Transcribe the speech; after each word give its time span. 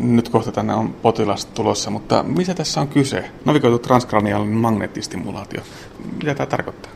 nyt 0.00 0.28
kohta 0.28 0.52
tänne 0.52 0.74
on 0.74 0.92
potilas 0.92 1.46
tulossa, 1.46 1.90
mutta 1.90 2.22
missä 2.22 2.54
tässä 2.54 2.80
on 2.80 2.88
kyse? 2.88 3.30
Navigoitu 3.44 3.78
transkraniaalinen 3.78 4.56
magneettistimulaatio. 4.56 5.60
Mitä 6.16 6.34
tämä 6.34 6.46
tarkoittaa? 6.46 6.92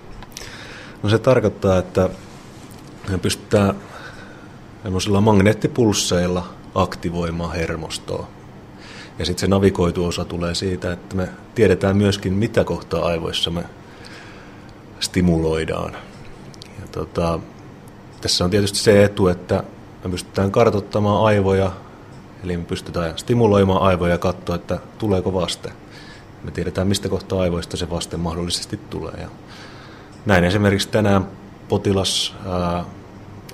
No 1.03 1.09
se 1.09 1.19
tarkoittaa, 1.19 1.79
että 1.79 2.11
me 3.11 3.19
pystytään 3.19 3.75
magneettipulsseilla 5.21 6.47
aktivoimaan 6.75 7.53
hermostoa. 7.53 8.29
Ja 9.19 9.27
sitten 9.27 9.41
se 9.41 9.47
navigoitu 9.47 10.05
osa 10.05 10.25
tulee 10.25 10.55
siitä, 10.55 10.93
että 10.93 11.17
me 11.17 11.29
tiedetään 11.55 11.97
myöskin, 11.97 12.33
mitä 12.33 12.65
kohtaa 12.65 13.07
aivoissa 13.07 13.51
me 13.51 13.65
stimuloidaan. 15.01 15.93
Ja 16.81 16.89
tota, 16.93 17.39
tässä 18.21 18.45
on 18.45 18.51
tietysti 18.51 18.79
se 18.79 19.05
etu, 19.05 19.29
että 19.29 19.65
me 20.05 20.11
pystytään 20.11 20.51
kartoittamaan 20.51 21.25
aivoja, 21.25 21.73
eli 22.45 22.57
me 22.57 22.65
pystytään 22.65 23.19
stimuloimaan 23.19 23.83
aivoja 23.83 24.13
ja 24.13 24.19
katsoa, 24.19 24.57
että 24.57 24.79
tuleeko 24.99 25.33
vaste. 25.33 25.73
Me 26.45 26.51
tiedetään, 26.51 26.89
mistä 26.89 27.09
kohtaa 27.09 27.41
aivoista 27.41 27.77
se 27.77 27.91
vaste 27.91 28.17
mahdollisesti 28.17 28.81
tulee. 28.91 29.15
Ja 29.21 29.29
näin 30.27 30.45
esimerkiksi 30.45 30.89
tänään 30.89 31.29
potilas 31.69 32.35
ää, 32.49 32.85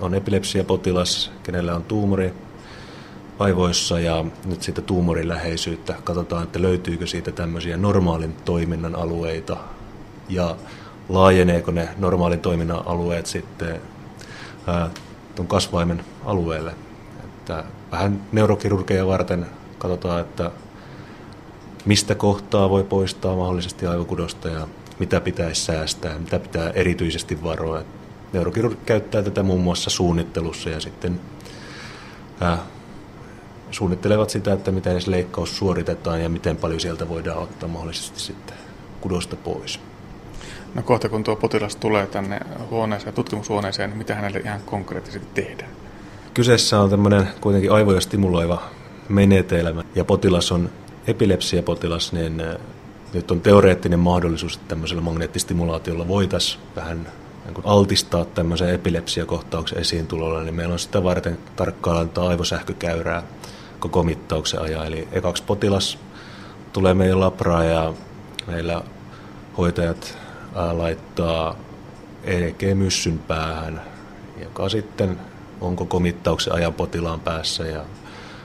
on 0.00 0.14
epilepsiapotilas, 0.14 1.32
kenellä 1.42 1.74
on 1.74 1.84
tuumori 1.84 2.34
aivoissa 3.38 4.00
ja 4.00 4.24
nyt 4.44 4.62
siitä 4.62 4.82
tuumorin 4.82 5.28
läheisyyttä 5.28 5.94
katsotaan, 6.04 6.42
että 6.42 6.62
löytyykö 6.62 7.06
siitä 7.06 7.32
tämmöisiä 7.32 7.76
normaalin 7.76 8.34
toiminnan 8.44 8.94
alueita 8.94 9.56
ja 10.28 10.56
laajeneeko 11.08 11.70
ne 11.70 11.88
normaalin 11.98 12.40
toiminnan 12.40 12.82
alueet 12.86 13.26
sitten 13.26 13.80
ää, 14.66 14.90
tuon 15.34 15.48
kasvaimen 15.48 16.04
alueelle. 16.24 16.74
Että 17.24 17.64
vähän 17.92 18.20
neurokirurgeja 18.32 19.06
varten 19.06 19.46
katsotaan, 19.78 20.20
että 20.20 20.50
mistä 21.84 22.14
kohtaa 22.14 22.70
voi 22.70 22.84
poistaa 22.84 23.36
mahdollisesti 23.36 23.86
aivokudosta 23.86 24.48
ja 24.48 24.68
mitä 24.98 25.20
pitäisi 25.20 25.64
säästää, 25.64 26.18
mitä 26.18 26.38
pitää 26.38 26.70
erityisesti 26.70 27.42
varoa. 27.42 27.82
Neurokirurgi 28.32 28.80
käyttää 28.86 29.22
tätä 29.22 29.42
muun 29.42 29.60
muassa 29.60 29.90
suunnittelussa 29.90 30.70
ja 30.70 30.80
sitten 30.80 31.20
ää, 32.40 32.58
suunnittelevat 33.70 34.30
sitä, 34.30 34.52
että 34.52 34.70
miten 34.70 34.92
edes 34.92 35.06
leikkaus 35.06 35.58
suoritetaan 35.58 36.22
ja 36.22 36.28
miten 36.28 36.56
paljon 36.56 36.80
sieltä 36.80 37.08
voidaan 37.08 37.38
ottaa 37.38 37.68
mahdollisesti 37.68 38.20
sitten 38.20 38.56
kudosta 39.00 39.36
pois. 39.36 39.80
No 40.74 40.82
kohta 40.82 41.08
kun 41.08 41.24
tuo 41.24 41.36
potilas 41.36 41.76
tulee 41.76 42.06
tänne 42.06 42.40
huoneeseen, 42.70 43.14
tutkimushuoneeseen, 43.14 43.90
niin 43.90 43.98
mitä 43.98 44.14
hänelle 44.14 44.38
ihan 44.38 44.60
konkreettisesti 44.66 45.28
tehdään? 45.34 45.77
Kyseessä 46.38 46.80
on 46.80 46.90
tämmöinen 46.90 47.28
kuitenkin 47.40 47.72
aivoja 47.72 48.00
stimuloiva 48.00 48.62
menetelmä 49.08 49.84
ja 49.94 50.04
potilas 50.04 50.52
on 50.52 50.70
epilepsiapotilas, 51.06 52.12
niin 52.12 52.42
nyt 53.14 53.30
on 53.30 53.40
teoreettinen 53.40 53.98
mahdollisuus, 53.98 54.54
että 54.56 54.68
tämmöisellä 54.68 55.02
magneettistimulaatiolla 55.02 56.08
voitaisiin 56.08 56.62
vähän 56.76 57.06
niin 57.44 57.64
altistaa 57.64 58.24
tämmöisen 58.24 58.74
epilepsiakohtauksen 58.74 59.78
esiin 59.78 60.06
tulolla, 60.06 60.42
niin 60.42 60.54
meillä 60.54 60.72
on 60.72 60.78
sitä 60.78 61.04
varten 61.04 61.38
tarkkailla 61.56 62.28
aivosähkökäyrää 62.28 63.22
koko 63.80 64.02
mittauksen 64.02 64.62
ajan. 64.62 64.86
Eli 64.86 65.08
ekaksi 65.12 65.42
potilas 65.42 65.98
tulee 66.72 66.94
meidän 66.94 67.20
labraan 67.20 67.68
ja 67.68 67.92
meillä 68.46 68.82
hoitajat 69.58 70.18
laittaa 70.72 71.56
EEG-myssyn 72.24 73.18
päähän, 73.18 73.82
joka 74.42 74.68
sitten 74.68 75.18
on 75.60 75.76
koko 75.76 76.00
mittauksen 76.00 76.52
ajan 76.52 76.74
potilaan 76.74 77.20
päässä 77.20 77.64
ja 77.64 77.84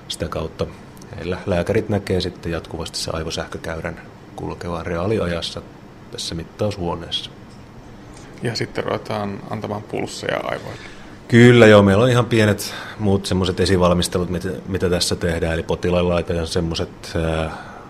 sitä 0.08 0.28
kautta 0.28 0.68
heillä 1.16 1.38
lääkärit 1.46 1.90
näkee 1.90 2.22
sitten 2.22 2.52
jatkuvasti 2.52 2.98
se 2.98 3.12
aivosähkökäyrän 3.14 4.02
kulkevan 4.36 4.86
reaaliajassa 4.86 5.62
tässä 6.12 6.36
mittaushuoneessa. 6.36 7.32
Ja 8.44 8.56
sitten 8.56 8.84
ruvetaan 8.84 9.40
antamaan 9.50 9.84
pulsseja 9.84 10.38
aivoille. 10.44 10.82
Kyllä 11.28 11.68
joo, 11.68 11.82
meillä 11.82 12.04
on 12.04 12.10
ihan 12.10 12.26
pienet 12.26 12.74
muut 13.00 13.26
semmoiset 13.26 13.60
esivalmistelut, 13.60 14.30
mitä, 14.30 14.50
mitä 14.68 14.90
tässä 14.90 15.16
tehdään. 15.16 15.54
Eli 15.54 15.64
potilailla 15.64 16.14
laitetaan 16.14 16.48
semmoiset 16.48 17.14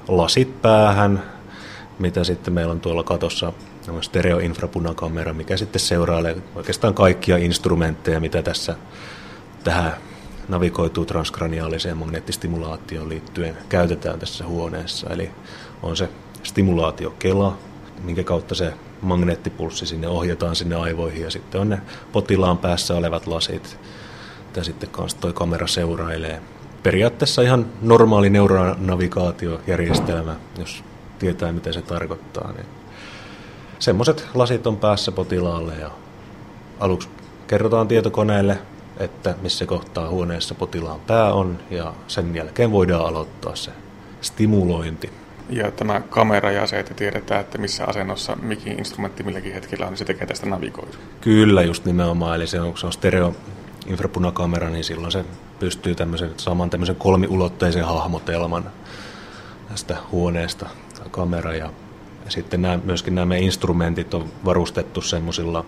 lasit 0.07 0.61
päähän, 0.61 1.23
mitä 1.99 2.23
sitten 2.23 2.53
meillä 2.53 2.71
on 2.71 2.79
tuolla 2.79 3.03
katossa 3.03 3.53
stereoinfrapunakamera, 4.01 5.33
mikä 5.33 5.57
sitten 5.57 5.79
seurailee 5.79 6.35
oikeastaan 6.55 6.93
kaikkia 6.93 7.37
instrumentteja, 7.37 8.19
mitä 8.19 8.41
tässä 8.41 8.75
tähän 9.63 9.93
navigoituu 10.49 11.05
transkraniaaliseen 11.05 11.97
magneettistimulaatioon 11.97 13.09
liittyen 13.09 13.57
käytetään 13.69 14.19
tässä 14.19 14.45
huoneessa. 14.45 15.09
Eli 15.09 15.31
on 15.83 15.97
se 15.97 16.09
stimulaatiokela, 16.43 17.57
minkä 18.03 18.23
kautta 18.23 18.55
se 18.55 18.73
magneettipulssi 19.01 19.85
sinne 19.85 20.07
ohjataan 20.07 20.55
sinne 20.55 20.75
aivoihin 20.75 21.21
ja 21.21 21.31
sitten 21.31 21.61
on 21.61 21.69
ne 21.69 21.81
potilaan 22.11 22.57
päässä 22.57 22.95
olevat 22.95 23.27
lasit, 23.27 23.79
mitä 24.45 24.63
sitten 24.63 24.89
kanssa 24.89 25.19
toi 25.19 25.33
kamera 25.33 25.67
seurailee. 25.67 26.41
Periaatteessa 26.83 27.41
ihan 27.41 27.65
normaali 27.81 28.29
neuronavigaatiojärjestelmä, 28.29 30.35
jos 30.59 30.83
tietää 31.19 31.51
mitä 31.51 31.73
se 31.73 31.81
tarkoittaa. 31.81 32.51
Niin 32.51 32.65
semmoiset 33.79 34.27
lasit 34.33 34.67
on 34.67 34.77
päässä 34.77 35.11
potilaalle 35.11 35.75
ja 35.75 35.91
aluksi 36.79 37.09
kerrotaan 37.47 37.87
tietokoneelle, 37.87 38.57
että 38.97 39.35
missä 39.41 39.65
kohtaa 39.65 40.09
huoneessa 40.09 40.55
potilaan 40.55 40.99
pää 40.99 41.33
on 41.33 41.59
ja 41.69 41.93
sen 42.07 42.35
jälkeen 42.35 42.71
voidaan 42.71 43.05
aloittaa 43.05 43.55
se 43.55 43.71
stimulointi. 44.21 45.09
Ja 45.49 45.71
tämä 45.71 46.01
kamera 46.09 46.51
ja 46.51 46.67
se, 46.67 46.79
että 46.79 46.93
tiedetään, 46.93 47.41
että 47.41 47.57
missä 47.57 47.85
asennossa 47.85 48.35
mikin 48.41 48.79
instrumentti 48.79 49.23
milläkin 49.23 49.53
hetkellä 49.53 49.85
on, 49.85 49.91
niin 49.91 49.97
se 49.97 50.05
tekee 50.05 50.27
tästä 50.27 50.45
navigoidu. 50.49 50.91
Kyllä, 51.21 51.61
just 51.61 51.85
nimenomaan. 51.85 52.35
Eli 52.35 52.47
se 52.47 52.61
on, 52.61 52.77
se 52.77 52.85
on 52.85 52.93
stereo 52.93 53.35
infrapunakamera, 53.85 54.69
niin 54.69 54.83
silloin 54.83 55.11
se 55.11 55.25
pystyy 55.59 55.95
tämmöisen, 55.95 56.31
saamaan 56.37 56.69
tämmöisen 56.69 56.95
kolmiulotteisen 56.95 57.85
hahmotelman 57.85 58.71
tästä 59.69 59.97
huoneesta 60.11 60.69
kamera. 61.11 61.55
Ja 61.55 61.69
sitten 62.29 62.61
nämä, 62.61 62.79
myöskin 62.83 63.15
nämä 63.15 63.35
instrumentit 63.35 64.13
on 64.13 64.29
varustettu 64.45 65.01
semmoisilla 65.01 65.65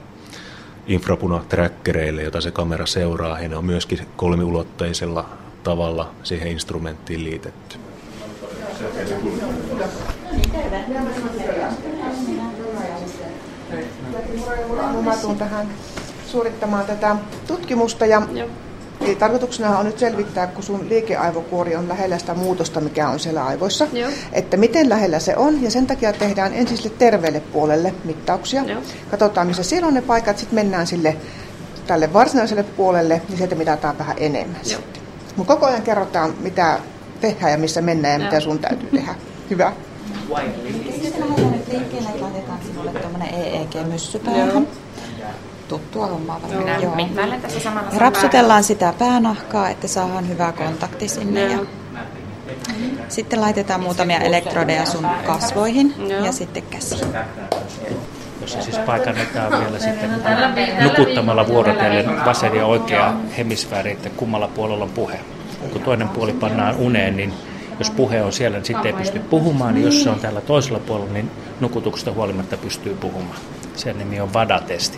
infrapunatrackereille, 0.88 2.24
jota 2.24 2.42
se 2.42 2.52
kamera 2.52 2.86
seuraa. 2.86 3.40
Ja 3.40 3.50
ne 3.50 3.56
on 3.56 3.66
myöskin 3.66 4.00
kolmiulotteisella 4.16 5.30
tavalla 5.64 6.12
siihen 6.24 6.48
instrumenttiin 6.48 7.24
liitetty. 7.24 7.78
Mä 15.04 15.16
tuun 15.22 15.38
tähän 15.38 15.68
suorittamaan 16.28 16.86
tätä 16.86 17.16
tutkimusta 17.48 18.06
ja 18.06 18.22
Eli 19.06 19.16
tarkoituksena 19.16 19.80
on 19.80 19.86
nyt 19.86 20.00
selvittää, 20.00 20.48
kun 20.48 20.64
sun 20.64 20.90
liikeaivokuori 20.90 21.76
on 21.76 21.88
lähellä 21.88 22.18
sitä 22.18 22.34
muutosta, 22.34 22.82
mikä 22.82 23.10
on 23.10 23.20
siellä 23.20 23.46
aivoissa, 23.46 23.88
Joo. 23.94 24.12
että 24.34 24.58
miten 24.58 24.90
lähellä 24.90 25.20
se 25.20 25.36
on. 25.38 25.64
Ja 25.64 25.72
sen 25.72 25.88
takia 25.88 26.14
tehdään 26.14 26.54
ensin 26.54 26.78
sille 26.78 26.96
terveelle 26.98 27.40
puolelle 27.40 27.94
mittauksia. 28.04 28.64
Joo. 28.64 28.82
Katsotaan, 29.12 29.48
missä 29.48 29.64
siellä 29.64 29.88
on 29.88 29.94
ne 29.94 30.02
paikat, 30.02 30.38
sitten 30.38 30.56
mennään 30.56 30.88
sille 30.88 31.18
tälle 31.88 32.14
varsinaiselle 32.14 32.64
puolelle, 32.64 33.22
niin 33.30 33.38
sieltä 33.38 33.56
mitataan 33.56 33.98
vähän 33.98 34.16
enemmän 34.20 34.62
Mutta 35.36 35.54
koko 35.54 35.66
ajan 35.66 35.82
kerrotaan, 35.82 36.34
mitä 36.40 36.80
tehdään 37.22 37.52
ja 37.52 37.58
missä 37.58 37.82
mennään 37.82 38.14
ja 38.14 38.26
Joo. 38.26 38.32
mitä 38.32 38.44
sun 38.44 38.60
täytyy 38.60 38.90
tehdä. 38.90 39.16
Hyvä. 39.50 39.74
Sitten 41.02 41.22
lähdetään 41.22 41.52
nyt 41.52 41.68
liikkeelle 41.68 42.10
ja 42.16 42.22
laitetaan 42.22 42.60
sinulle 42.68 43.00
tuommoinen 43.00 43.34
EEG-myssy 43.34 44.20
päähän. 44.20 44.68
Tuttua 45.68 46.08
hommaa 46.08 46.42
varmaan. 46.42 46.82
Joo. 46.82 46.96
Joo. 46.98 47.40
tässä 47.42 47.60
samalla 47.60 47.90
Rapsutellaan 47.98 48.64
sitä 48.64 48.94
päänahkaa, 49.00 49.70
että 49.70 49.88
saadaan 49.88 50.28
hyvä 50.28 50.52
kontakti 50.52 51.08
sinne. 51.08 51.52
Ja 51.52 51.60
sitten 53.10 53.42
laitetaan 53.42 53.82
muutamia 53.82 54.20
elektrodeja 54.20 54.86
sun 54.86 55.08
kasvoihin 55.26 55.94
Joo. 56.10 56.26
ja 56.26 56.32
sitten 56.32 56.64
käsiin 56.64 57.08
jossa 58.42 58.62
siis 58.62 58.78
paikannetaan 58.78 59.52
vielä 59.52 59.80
sitten 59.80 60.10
nukuttamalla 60.84 61.48
vuorotellen 61.48 62.26
vasen 62.26 62.56
ja 62.56 62.66
oikea 62.66 63.14
hemisfääri, 63.38 63.92
että 63.92 64.10
kummalla 64.10 64.48
puolella 64.48 64.84
on 64.84 64.90
puhe. 64.90 65.20
Kun 65.72 65.82
toinen 65.82 66.10
puoli 66.10 66.34
pannaan 66.34 66.76
uneen, 66.76 67.18
niin 67.18 67.34
jos 67.80 67.90
puhe 67.90 68.22
on 68.22 68.34
siellä, 68.34 68.58
niin 68.58 68.66
sitten 68.66 68.88
ei 68.88 68.94
pysty 68.94 69.20
puhumaan, 69.20 69.74
niin 69.74 69.86
jos 69.86 70.04
se 70.04 70.10
on 70.10 70.20
täällä 70.20 70.42
toisella 70.42 70.80
puolella, 70.80 71.14
niin 71.14 71.32
nukutuksesta 71.60 72.12
huolimatta 72.12 72.58
pystyy 72.58 72.94
puhumaan. 72.94 73.40
Sen 73.76 73.98
nimi 73.98 74.20
on 74.20 74.34
VADA-testi. 74.34 74.98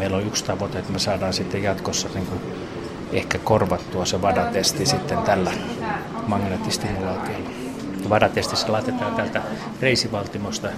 Meillä 0.00 0.16
on 0.16 0.26
yksi 0.26 0.44
tavoite, 0.44 0.78
että 0.78 0.92
me 0.92 0.98
saadaan 0.98 1.32
sitten 1.32 1.62
jatkossa 1.62 2.08
niin 2.14 2.26
kuin 2.26 2.40
ehkä 3.12 3.38
korvattua 3.38 4.04
se 4.04 4.22
VADA-testi 4.22 4.86
sitten 4.86 5.18
tällä 5.18 5.50
magneettistimulaatiolla. 6.26 7.50
Vadatestissä 8.08 8.72
laitetaan 8.72 9.14
täältä 9.14 9.42
reisivaltimosta 9.80 10.68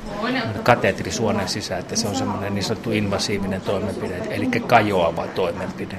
kateetri 0.62 1.12
suonen 1.12 1.48
sisään, 1.48 1.80
että 1.80 1.96
se 1.96 2.08
on 2.08 2.14
semmoinen 2.14 2.54
niin 2.54 2.64
sanottu 2.64 2.90
invasiivinen 2.90 3.60
toimenpide, 3.60 4.16
eli 4.30 4.46
kajoava 4.46 5.26
toimenpide. 5.26 5.96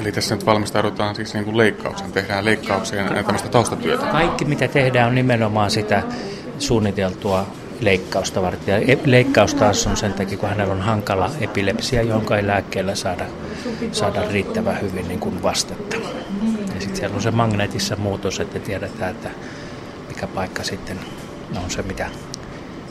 Eli 0.00 0.12
tässä 0.12 0.34
nyt 0.34 0.46
valmistaudutaan 0.46 1.14
siis 1.14 1.34
niin 1.34 1.44
kuin 1.44 1.56
leikkaukseen, 1.56 2.12
tehdään 2.12 2.44
leikkaukseen 2.44 3.16
ja 3.16 3.22
tämmöistä 3.22 3.48
taustatyötä. 3.48 4.06
Kaikki 4.06 4.44
mitä 4.44 4.68
tehdään 4.68 5.08
on 5.08 5.14
nimenomaan 5.14 5.70
sitä 5.70 6.02
suunniteltua 6.58 7.46
leikkausta 7.84 8.42
varten. 8.42 8.88
Ja 8.88 8.96
leikkaus 9.04 9.54
taas 9.54 9.86
on 9.86 9.96
sen 9.96 10.12
takia, 10.12 10.38
kun 10.38 10.48
hänellä 10.48 10.74
on 10.74 10.80
hankala 10.80 11.30
epilepsia, 11.40 12.02
jonka 12.02 12.36
ei 12.36 12.46
lääkkeellä 12.46 12.94
saada, 12.94 13.24
saada 13.92 14.28
riittävän 14.30 14.80
hyvin 14.80 15.08
niin 15.08 15.20
kuin 15.20 15.42
vastetta. 15.42 15.96
Ja 16.74 16.80
sitten 16.80 16.96
siellä 16.96 17.16
on 17.16 17.22
se 17.22 17.30
magneetissa 17.30 17.96
muutos, 17.96 18.40
että 18.40 18.58
tiedetään, 18.58 19.10
että 19.10 19.30
mikä 20.08 20.26
paikka 20.26 20.62
sitten 20.62 20.98
on 21.64 21.70
se, 21.70 21.82
mitä 21.82 22.06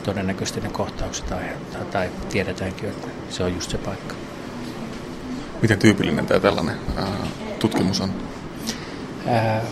todennäköisesti 0.02 0.60
ne 0.60 0.68
kohtaukset 0.68 1.32
aiheuttaa, 1.32 1.84
tai 1.84 2.08
tiedetäänkin, 2.28 2.88
että 2.88 3.08
se 3.30 3.42
on 3.44 3.54
just 3.54 3.70
se 3.70 3.78
paikka. 3.78 4.14
Miten 5.62 5.78
tyypillinen 5.78 6.26
tämä 6.26 6.40
tällainen 6.40 6.76
ää, 6.96 7.06
tutkimus 7.58 8.00
on? 8.00 8.10
Ää, 9.26 9.62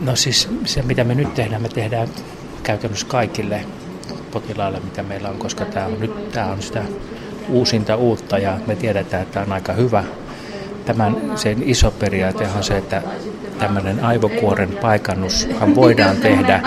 no 0.00 0.16
siis 0.16 0.48
se, 0.64 0.82
mitä 0.82 1.04
me 1.04 1.14
nyt 1.14 1.34
tehdään, 1.34 1.62
me 1.62 1.68
tehdään 1.68 2.08
käytännössä 2.62 3.06
kaikille 3.06 3.64
potilaille, 4.34 4.80
mitä 4.80 5.02
meillä 5.02 5.28
on, 5.28 5.38
koska 5.38 5.64
tämä 5.64 5.86
on, 5.86 6.00
nyt 6.00 6.32
tämä 6.32 6.46
on 6.46 6.62
sitä 6.62 6.82
uusinta 7.48 7.96
uutta 7.96 8.38
ja 8.38 8.58
me 8.66 8.76
tiedetään, 8.76 9.22
että 9.22 9.34
tämä 9.34 9.46
on 9.46 9.52
aika 9.52 9.72
hyvä. 9.72 10.04
Tämän 10.84 11.16
sen 11.36 11.62
iso 11.62 11.90
periaate 11.90 12.48
on 12.56 12.64
se, 12.64 12.78
että 12.78 13.02
tämmöinen 13.58 14.04
aivokuoren 14.04 14.78
paikannushan 14.80 15.74
voidaan 15.74 16.16
tehdä, 16.16 16.60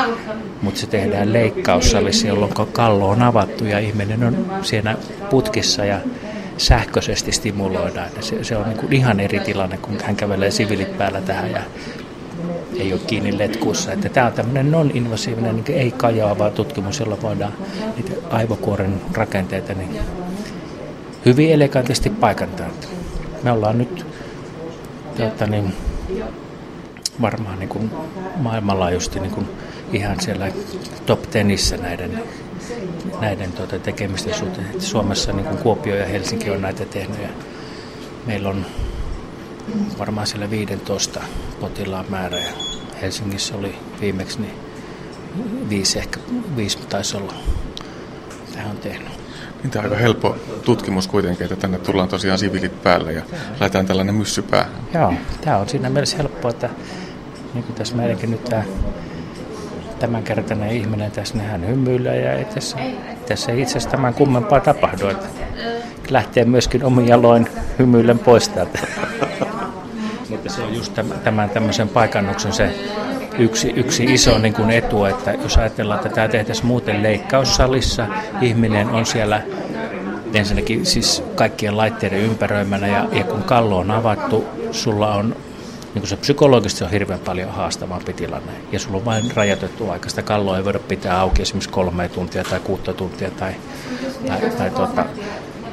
mutta 0.61 0.79
se 0.79 0.87
tehdään 0.87 1.33
leikkaussalissa, 1.33 2.27
jolloin 2.27 2.53
kallo 2.53 3.09
on 3.09 3.21
avattu 3.21 3.65
ja 3.65 3.79
ihminen 3.79 4.23
on 4.23 4.45
siinä 4.61 4.97
putkissa 5.29 5.85
ja 5.85 5.99
sähköisesti 6.57 7.31
stimuloidaan. 7.31 8.09
Se, 8.19 8.43
se 8.43 8.57
on 8.57 8.65
niin 8.65 8.77
kuin 8.77 8.93
ihan 8.93 9.19
eri 9.19 9.39
tilanne, 9.39 9.77
kun 9.77 9.97
hän 10.03 10.15
kävelee 10.15 10.51
sivilit 10.51 10.97
päällä 10.97 11.21
tähän 11.21 11.51
ja 11.51 11.61
ei 12.75 12.93
ole 12.93 13.01
kiinni 13.07 13.37
letkussa. 13.37 13.93
Että 13.93 14.09
tämä 14.09 14.27
on 14.27 14.33
tämmöinen 14.33 14.71
non-invasiivinen, 14.71 15.55
niin 15.55 15.77
ei 15.77 15.91
kajaava 15.91 16.49
tutkimus, 16.49 16.99
jolla 16.99 17.21
voidaan 17.21 17.53
niitä 17.95 18.11
aivokuoren 18.29 19.01
rakenteita 19.13 19.73
niin 19.73 19.99
hyvin 21.25 21.51
elegantisti 21.51 22.09
paikantaa. 22.09 22.67
Me 23.43 23.51
ollaan 23.51 23.77
nyt 23.77 24.05
tuota, 25.17 25.47
niin, 25.47 25.73
varmaan 27.21 27.59
niin 27.59 27.69
kuin 27.69 27.91
maailmanlaajuisesti 28.35 29.19
niin 29.19 29.31
kuin 29.31 29.47
ihan 29.93 30.19
siellä 30.19 30.51
top 31.05 31.21
tenissä 31.21 31.77
näiden, 31.77 32.23
näiden 33.21 33.51
tuota, 33.51 33.79
tekemisten 33.79 34.33
suhteen. 34.33 34.81
Suomessa 34.81 35.33
niin 35.33 35.45
kuin 35.45 35.57
Kuopio 35.57 35.95
ja 35.95 36.05
Helsinki 36.05 36.49
on 36.49 36.61
näitä 36.61 36.85
tehnyt 36.85 37.21
ja 37.21 37.29
meillä 38.25 38.49
on 38.49 38.65
varmaan 39.99 40.27
siellä 40.27 40.49
15 40.49 41.21
potilaan 41.59 42.05
määrä 42.09 42.37
ja 42.37 42.49
Helsingissä 43.01 43.55
oli 43.55 43.75
viimeksi 44.01 44.41
niin 44.41 44.53
viisi, 45.69 45.99
ehkä 45.99 46.19
viisi 46.55 46.77
taisi 46.77 47.17
olla. 47.17 47.33
Tähän 48.53 48.71
on 48.71 48.77
tehnyt. 48.77 49.09
Niin 49.63 49.71
tämä 49.71 49.85
on 49.85 49.91
aika 49.91 50.01
helppo 50.01 50.35
tutkimus 50.65 51.07
kuitenkin, 51.07 51.43
että 51.43 51.55
tänne 51.55 51.79
tullaan 51.79 52.09
tosiaan 52.09 52.39
siviilit 52.39 52.83
päälle 52.83 53.13
ja 53.13 53.21
laitetaan 53.59 53.85
tällainen 53.85 54.15
myssy 54.15 54.41
päähän. 54.41 54.71
Joo, 54.93 55.13
tämä 55.41 55.57
on 55.57 55.69
siinä 55.69 55.89
mielessä 55.89 56.17
helppoa, 56.17 56.51
että 56.51 56.69
niin 57.53 57.63
kuin 57.63 57.75
tässä 57.75 57.95
meidänkin 57.95 58.31
nyt 58.31 58.43
tämä 58.43 58.63
tämänkertainen 59.99 60.69
ihminen 60.69 61.11
tässä, 61.11 61.37
niin 61.37 61.49
hän 61.49 61.67
hymyilee 61.67 62.21
ja 62.21 62.33
ei 62.33 62.45
tässä, 62.45 62.77
tässä 63.27 63.51
ei 63.51 63.61
itse 63.61 63.71
asiassa 63.71 63.89
tämän 63.89 64.13
kummempaa 64.13 64.59
tapahdu. 64.59 65.07
Että 65.07 65.27
lähtee 66.09 66.45
myöskin 66.45 66.83
omin 66.83 67.07
jaloin 67.07 67.47
hymyillen 67.79 68.19
pois 68.19 68.49
täältä. 68.49 68.79
Mutta 70.29 70.49
se 70.49 70.61
on 70.61 70.75
just 70.75 70.93
tämän 71.23 71.49
tämmöisen 71.49 71.89
paikannuksen 71.89 72.53
se 72.53 72.75
yksi, 73.37 73.69
yksi 73.75 74.03
iso 74.03 74.37
niin 74.37 74.53
kuin 74.53 74.71
etu, 74.71 75.05
että 75.05 75.33
jos 75.33 75.57
ajatellaan, 75.57 75.99
että 75.99 76.15
tämä 76.15 76.27
tehtäisiin 76.27 76.67
muuten 76.67 77.03
leikkaussalissa, 77.03 78.07
ihminen 78.41 78.89
on 78.89 79.05
siellä 79.05 79.41
ensinnäkin 80.33 80.85
siis 80.85 81.23
kaikkien 81.35 81.77
laitteiden 81.77 82.19
ympäröimänä 82.19 82.87
ja, 82.87 83.07
ja 83.11 83.23
kun 83.23 83.43
kallo 83.43 83.77
on 83.77 83.91
avattu, 83.91 84.45
sulla 84.71 85.13
on 85.13 85.35
niin 85.93 86.07
se 86.07 86.17
psykologisesti 86.17 86.83
on 86.83 86.91
hirveän 86.91 87.19
paljon 87.19 87.51
haastavampi 87.51 88.13
tilanne. 88.13 88.51
Ja 88.71 88.79
sulla 88.79 88.97
on 88.97 89.05
vain 89.05 89.31
rajoitettu 89.35 89.89
aika. 89.89 90.09
Sitä 90.09 90.21
kalloa 90.21 90.57
ei 90.57 90.65
voida 90.65 90.79
pitää 90.79 91.19
auki 91.19 91.41
esimerkiksi 91.41 91.69
kolme 91.69 92.09
tuntia 92.09 92.43
tai 92.43 92.59
kuutta 92.59 92.93
tuntia 92.93 93.31
tai, 93.31 93.55
tai, 94.27 94.39
tai 94.57 94.69
tuota, 94.69 95.05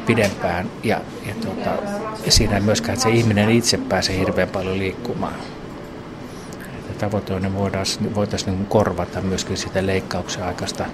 pidempään. 0.06 0.70
Ja, 0.84 1.00
ja, 1.26 1.34
tuota, 1.34 1.70
siinä 2.28 2.60
myöskään, 2.60 2.94
että 2.94 3.02
se 3.02 3.10
ihminen 3.10 3.50
itse 3.50 3.78
pääsee 3.78 4.18
hirveän 4.18 4.48
paljon 4.48 4.78
liikkumaan. 4.78 5.34
Että 6.90 7.10
voitaisiin, 7.58 8.14
voitaisiin 8.14 8.56
niin 8.56 8.66
korvata 8.66 9.20
myöskin 9.20 9.56
sitä 9.56 9.86
leikkauksen 9.86 10.44
aikaista 10.44 10.84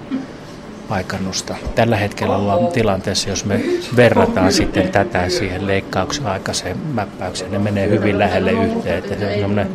paikannusta. 0.89 1.55
Tällä 1.75 1.97
hetkellä 1.97 2.35
ollaan 2.35 2.67
tilanteessa, 2.67 3.29
jos 3.29 3.45
me 3.45 3.61
verrataan 3.95 4.53
sitten 4.53 4.91
tätä 4.91 5.29
siihen 5.29 5.67
leikkauksen 5.67 6.27
aikaiseen 6.27 6.77
mäppäykseen, 6.93 7.51
ne 7.51 7.59
menee 7.59 7.89
hyvin 7.89 8.19
lähelle 8.19 8.51
yhteen, 8.51 8.97
että 8.97 9.15
se 9.15 9.45
on 9.45 9.65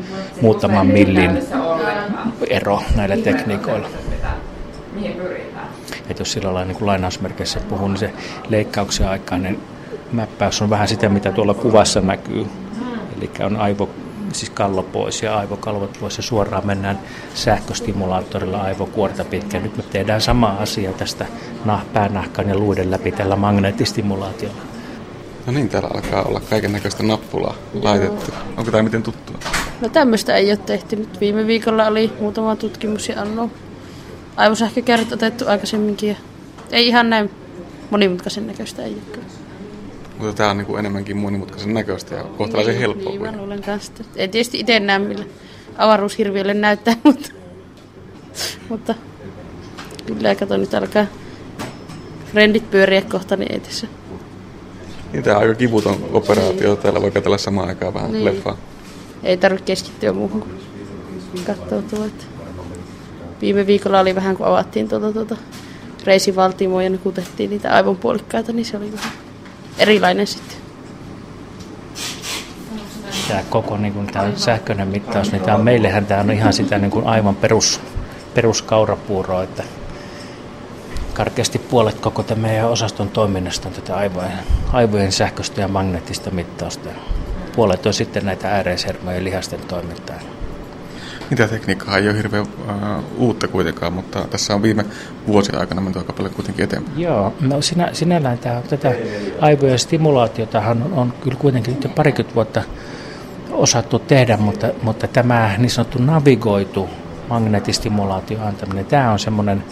muutaman 0.40 0.86
millin 0.86 1.42
ero 2.50 2.82
näillä 2.96 3.16
tekniikoilla. 3.16 3.88
Että 6.10 6.20
jos 6.20 6.32
sillä 6.32 6.54
lailla 6.54 6.72
niin 6.72 6.86
lainausmerkeissä 6.86 7.60
puhuu, 7.60 7.88
niin 7.88 7.98
se 7.98 8.12
leikkauksen 8.48 9.08
aikainen 9.08 9.58
mäppäys 10.12 10.62
on 10.62 10.70
vähän 10.70 10.88
sitä, 10.88 11.08
mitä 11.08 11.32
tuolla 11.32 11.54
kuvassa 11.54 12.00
näkyy. 12.00 12.46
Eli 13.16 13.30
on 13.40 13.56
aivo 13.56 13.90
siis 14.32 14.50
kallo 14.50 14.82
pois 14.82 15.22
ja 15.22 15.38
aivokalvot 15.38 15.96
pois 16.00 16.16
ja 16.16 16.22
suoraan 16.22 16.66
mennään 16.66 16.98
sähköstimulaattorilla 17.34 18.62
aivokuorta 18.62 19.24
pitkään. 19.24 19.62
Nyt 19.62 19.76
me 19.76 19.82
tehdään 19.82 20.20
sama 20.20 20.56
asia 20.60 20.92
tästä 20.92 21.26
nah, 21.64 21.84
päänahkan 21.92 22.48
ja 22.48 22.58
luiden 22.58 22.90
läpi 22.90 23.12
tällä 23.12 23.36
magneettistimulaatiolla. 23.36 24.62
No 25.46 25.52
niin, 25.52 25.68
täällä 25.68 25.90
alkaa 25.94 26.22
olla 26.22 26.40
kaiken 26.50 26.72
näköistä 26.72 27.02
nappulaa 27.02 27.54
laitettu. 27.82 28.32
Onko 28.56 28.70
tämä 28.70 28.82
miten 28.82 29.02
tuttua? 29.02 29.36
No 29.80 29.88
tämmöistä 29.88 30.34
ei 30.34 30.50
ole 30.50 30.56
tehty. 30.56 30.96
Nyt 30.96 31.20
viime 31.20 31.46
viikolla 31.46 31.86
oli 31.86 32.12
muutama 32.20 32.56
tutkimus 32.56 33.08
ja 33.08 33.20
anno 33.20 33.50
aivosähkökärryt 34.36 35.12
otettu 35.12 35.44
aikaisemminkin. 35.48 36.08
Ja 36.08 36.16
ei 36.70 36.86
ihan 36.86 37.10
näin 37.10 37.30
monimutkaisen 37.90 38.46
näköistä 38.46 38.84
ei 38.84 38.92
ole 38.92 39.24
mutta 40.18 40.34
tämä 40.34 40.50
on 40.50 40.56
niin 40.56 40.66
kuin 40.66 40.78
enemmänkin 40.78 41.16
monimutkaisen 41.16 41.74
näköistä 41.74 42.14
ja 42.14 42.24
kohtalaisen 42.24 42.72
niin, 42.72 42.80
helppoa. 42.80 43.10
Niin, 43.12 43.22
mä 43.22 43.36
luulen 43.36 43.62
kanssa. 43.62 43.92
Ei 44.16 44.28
tietysti 44.28 44.60
itse 44.60 44.80
näe, 44.80 44.98
millä 44.98 45.24
avaruushirviölle 45.78 46.54
näyttää, 46.54 46.94
mutta, 47.04 47.28
mutta 48.68 48.94
kyllä 50.06 50.34
kato 50.34 50.56
nyt 50.56 50.74
alkaa 50.74 51.06
rendit 52.34 52.70
pyöriä 52.70 53.02
kohta, 53.02 53.36
niin 53.36 53.52
ei 53.52 53.60
tässä. 53.60 53.86
Niin 55.12 55.22
tämä 55.22 55.36
on 55.36 55.42
aika 55.42 55.54
kivuton 55.54 56.08
operaatio. 56.12 56.76
Täällä 56.76 57.02
voi 57.02 57.10
katsella 57.10 57.38
samaan 57.38 57.68
aikaan 57.68 57.94
vähän 57.94 58.12
niin. 58.12 58.24
leffaa. 58.24 58.56
Ei 59.22 59.36
tarvitse 59.36 59.64
keskittyä 59.64 60.12
muuhun 60.12 60.40
kuin 61.30 61.44
katsoa 61.44 61.82
tuota. 61.82 62.35
Viime 63.40 63.66
viikolla 63.66 64.00
oli 64.00 64.14
vähän, 64.14 64.36
kun 64.36 64.46
avattiin 64.46 64.88
tuota, 64.88 65.12
tuota 65.12 65.36
reisivaltimoa 66.04 66.82
ja 66.82 66.90
nukutettiin 66.90 67.50
niitä 67.50 67.74
aivonpuolikkaita, 67.74 68.52
niin 68.52 68.64
se 68.64 68.76
oli 68.76 68.92
vähän 68.92 69.12
erilainen 69.78 70.26
sitten. 70.26 70.56
Tämä 73.28 73.42
koko 73.50 73.76
niin 73.76 73.92
kuin, 73.92 74.06
tämä 74.06 74.32
sähköinen 74.36 74.88
mittaus, 74.88 75.32
niin 75.32 75.42
tämä, 75.42 75.58
meillehän 75.58 76.06
tämä 76.06 76.20
on 76.20 76.30
ihan 76.30 76.52
sitä 76.52 76.78
niin 76.78 76.90
kuin 76.90 77.06
aivan 77.06 77.36
perus, 77.36 77.80
peruskaurapuuroa, 78.34 79.42
että 79.42 79.62
karkeasti 81.14 81.58
puolet 81.58 82.00
koko 82.00 82.22
tämä 82.22 82.42
meidän 82.42 82.70
osaston 82.70 83.08
toiminnasta 83.08 83.68
on 83.68 83.74
tätä 83.74 83.96
aivojen, 83.96 84.32
aivojen 84.72 85.12
sähköistä 85.12 85.60
ja 85.60 85.68
magneettista 85.68 86.30
mittausta. 86.30 86.88
Puolet 87.56 87.86
on 87.86 87.94
sitten 87.94 88.24
näitä 88.26 88.50
ääreishermojen 88.50 89.24
lihasten 89.24 89.60
toimintaa. 89.60 90.16
Mitä 91.30 91.48
tekniikkaa 91.48 91.98
ei 91.98 92.08
ole 92.08 92.16
hirveän 92.16 92.42
uh, 92.42 93.22
uutta 93.22 93.48
kuitenkaan, 93.48 93.92
mutta 93.92 94.26
tässä 94.30 94.54
on 94.54 94.62
viime 94.62 94.84
vuosien 95.26 95.58
aikana 95.58 95.80
menty 95.80 95.98
aika 95.98 96.12
paljon 96.12 96.34
kuitenkin 96.34 96.64
eteenpäin. 96.64 97.00
Joo, 97.00 97.32
no 97.40 97.62
sinä, 97.62 97.88
sinällään 97.92 98.38
tämä, 98.38 98.62
tätä 98.70 98.94
aivojen 99.40 99.78
stimulaatiotahan 99.78 100.82
on, 100.82 100.92
on 100.92 101.12
kyllä 101.20 101.36
kuitenkin 101.36 101.76
jo 101.84 101.88
parikymmentä 101.88 102.34
vuotta 102.34 102.62
osattu 103.50 103.98
tehdä, 103.98 104.36
mutta, 104.36 104.68
mutta 104.82 105.06
tämä 105.06 105.54
niin 105.58 105.70
sanottu 105.70 105.98
navigoitu 106.02 106.88
magneettistimulaatio 107.28 108.38
antaminen, 108.42 108.84
tämä 108.84 109.12
on 109.12 109.18
semmoinen, 109.18 109.64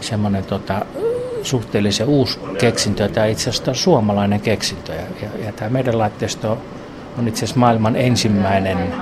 semmoinen 0.00 0.44
tota, 0.44 0.86
suhteellisen 1.42 2.08
uusi 2.08 2.40
keksintö, 2.58 3.08
tämä 3.08 3.26
itse 3.26 3.50
asiassa 3.50 3.70
on 3.70 3.74
suomalainen 3.74 4.40
keksintö 4.40 4.92
ja, 4.92 5.02
ja, 5.22 5.44
ja 5.44 5.52
tämä 5.52 5.70
meidän 5.70 5.98
laitteisto 5.98 6.58
on 7.18 7.28
itse 7.28 7.38
asiassa 7.38 7.60
maailman 7.60 7.96
ensimmäinen 7.96 8.94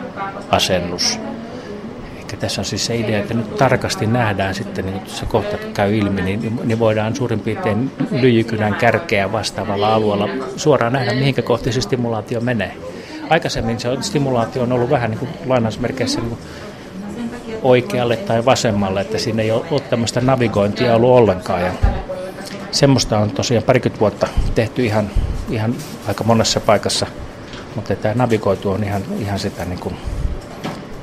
asennus 0.51 1.21
tässä 2.41 2.61
on 2.61 2.65
siis 2.65 2.87
se 2.87 2.97
idea, 2.97 3.19
että 3.19 3.35
nyt 3.35 3.57
tarkasti 3.57 4.07
nähdään 4.07 4.55
sitten, 4.55 4.87
niin 4.87 5.01
se 5.07 5.27
kohta 5.27 5.57
käy 5.75 5.97
ilmi, 5.97 6.23
niin, 6.23 6.61
niin 6.65 6.79
voidaan 6.79 7.17
suurin 7.17 7.41
piirtein 7.41 7.91
lyijykynän 8.11 8.75
kärkeä 8.75 9.33
vastaavalla 9.33 9.95
alueella 9.95 10.29
suoraan 10.57 10.93
nähdä, 10.93 11.15
mihinkä 11.15 11.43
kohti 11.43 11.73
se 11.73 11.81
stimulaatio 11.81 12.41
menee. 12.41 12.75
aikaisemmin 13.31 13.81
se 13.81 13.89
stimulaatio 14.01 14.63
on 14.63 14.73
ollut 14.73 14.91
vähän 14.91 15.11
niin 15.11 15.19
kuin 15.19 15.31
lainausmerkeissä 15.47 16.21
niin 16.21 16.29
kuin 16.29 16.41
oikealle 17.63 18.17
tai 18.17 18.45
vasemmalle, 18.45 19.01
että 19.01 19.19
siinä 19.19 19.43
ei 19.43 19.51
ole 19.51 19.81
tämmöistä 19.91 20.21
navigointia 20.21 20.95
ollut 20.95 21.11
ollenkaan. 21.11 21.63
Ja 21.63 21.73
semmoista 22.71 23.19
on 23.19 23.31
tosiaan 23.31 23.65
parikymmentä 23.65 24.01
vuotta 24.01 24.29
tehty 24.55 24.85
ihan, 24.85 25.11
ihan 25.51 25.75
aika 26.09 26.25
monessa 26.25 26.61
paikassa, 26.61 27.07
mutta 27.75 27.97
tämä 27.97 28.15
navigoitu 28.15 28.71
on 28.71 28.85
ihan, 28.85 29.03
ihan 29.19 29.39
sitä 29.39 29.65
niin 29.65 29.81
kuin 29.81 29.97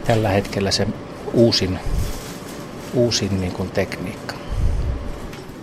tällä 0.07 0.29
hetkellä 0.29 0.71
se 0.71 0.87
uusin, 1.35 1.79
uusin 2.93 3.41
niin 3.41 3.51
kuin 3.51 3.69
tekniikka. 3.69 4.35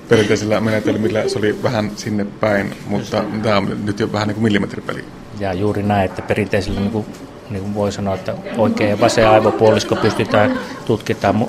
Perinteisillä 0.09 0.61
menetelmillä 0.61 1.29
se 1.29 1.39
oli 1.39 1.63
vähän 1.63 1.91
sinne 1.97 2.25
päin, 2.25 2.75
mutta 2.87 3.25
tämä 3.43 3.57
on 3.57 3.79
nyt 3.85 4.01
jo 4.01 4.13
vähän 4.13 4.29
niin 4.29 4.35
kuin 4.35 4.43
millimetripeli. 4.43 5.05
Ja 5.41 5.53
juuri 5.53 5.83
näin, 5.83 6.05
että 6.05 6.23
perinteisillä 6.23 6.81
niin 6.81 6.93
kuin, 6.93 7.07
niin 7.51 7.63
kuin 7.63 7.75
voi 7.75 7.93
sanoa, 7.93 8.15
että 8.15 8.35
oikein 8.57 8.91
ja 8.91 9.01
vasen 9.01 9.29
aivopuolisko 9.29 9.97
pystytään 9.97 10.59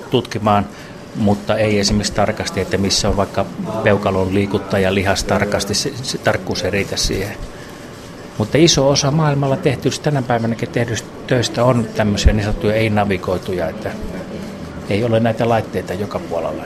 tutkimaan, 0.09 0.65
mutta 1.15 1.57
ei 1.57 1.79
esimerkiksi 1.79 2.13
tarkasti, 2.13 2.61
että 2.61 2.77
missä 2.77 3.09
on 3.09 3.17
vaikka 3.17 3.45
peukalon 3.83 4.33
liikuttaja 4.33 4.93
lihas 4.93 5.23
tarkasti, 5.23 5.73
se, 5.73 5.91
se 6.01 6.17
tarkkuus 6.17 6.63
ei 6.63 6.71
riitä 6.71 6.97
siihen. 6.97 7.37
Mutta 8.37 8.57
iso 8.57 8.89
osa 8.89 9.11
maailmalla 9.11 9.57
tehtyistä 9.57 10.03
tänä 10.03 10.21
päivänäkin 10.21 10.69
tehdyistä 10.69 11.07
töistä 11.27 11.63
on 11.63 11.87
tämmöisiä 11.95 12.33
niin 12.33 12.43
sanottuja 12.43 12.75
ei-navigoituja, 12.75 13.69
että 13.69 13.91
ei 14.89 15.03
ole 15.03 15.19
näitä 15.19 15.49
laitteita 15.49 15.93
joka 15.93 16.19
puolella. 16.19 16.63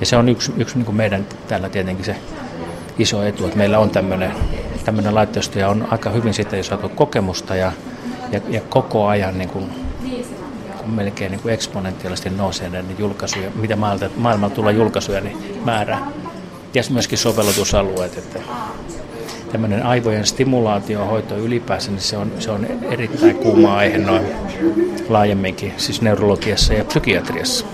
Ja 0.00 0.06
se 0.06 0.16
on 0.16 0.28
yksi, 0.28 0.52
yksi 0.56 0.76
niin 0.76 0.86
kuin 0.86 0.96
meidän 0.96 1.26
täällä 1.48 1.68
tietenkin 1.68 2.04
se 2.04 2.16
iso 2.98 3.22
etu, 3.22 3.44
että 3.44 3.58
meillä 3.58 3.78
on 3.78 3.90
tämmöinen, 3.90 4.32
tämmöinen 4.84 5.14
laitteisto 5.14 5.58
ja 5.58 5.68
on 5.68 5.88
aika 5.90 6.10
hyvin 6.10 6.34
siitä 6.34 6.56
jo 6.56 6.64
saatu 6.64 6.88
kokemusta 6.88 7.56
ja, 7.56 7.72
ja, 8.32 8.40
ja 8.48 8.60
koko 8.60 9.06
ajan 9.06 9.38
niin 9.38 9.50
kuin, 9.50 9.70
melkein 10.86 11.30
niin 11.30 11.40
kuin 11.40 11.54
eksponentiaalisesti 11.54 12.30
nousee 12.30 12.68
näiden 12.68 12.98
julkaisuja, 12.98 13.50
mitä 13.54 13.76
maailmalta, 13.76 14.14
maailmalta 14.16 14.54
tulee 14.54 14.72
julkaisuja, 14.72 15.20
niin 15.20 15.60
määrä. 15.64 15.98
Ja 16.74 16.82
myöskin 16.90 17.18
sovellutusalueet, 17.18 18.18
että 18.18 18.38
tämmöinen 19.52 19.86
aivojen 19.86 20.26
stimulaatiohoito 20.26 21.36
ylipäänsä, 21.36 21.90
niin 21.90 22.00
se 22.00 22.16
on, 22.16 22.32
se 22.38 22.50
on 22.50 22.66
erittäin 22.90 23.36
kuuma 23.36 23.76
aihe 23.76 23.98
noin 23.98 24.22
laajemminkin, 25.08 25.72
siis 25.76 26.02
neurologiassa 26.02 26.74
ja 26.74 26.84
psykiatriassa. 26.84 27.66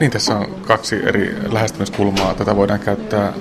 Niin, 0.00 0.10
tässä 0.10 0.36
on 0.36 0.46
kaksi 0.66 0.96
eri 1.06 1.36
lähestymiskulmaa. 1.52 2.34
Tätä 2.34 2.56
voidaan 2.56 2.80
käyttää 2.80 3.32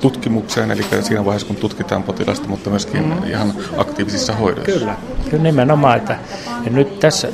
tutkimukseen, 0.00 0.70
eli 0.70 0.84
siinä 1.02 1.24
vaiheessa 1.24 1.46
kun 1.46 1.56
tutkitaan 1.56 2.02
potilasta, 2.02 2.48
mutta 2.48 2.70
myöskin 2.70 3.04
mm. 3.04 3.24
ihan 3.24 3.52
aktiivisissa 3.76 4.32
hoidoissa. 4.32 4.78
Kyllä, 4.78 4.96
kyllä 5.30 5.42
nimenomaan. 5.42 5.98
Että, 5.98 6.18
ja 6.64 6.70
nyt 6.70 7.00
tässä 7.00 7.28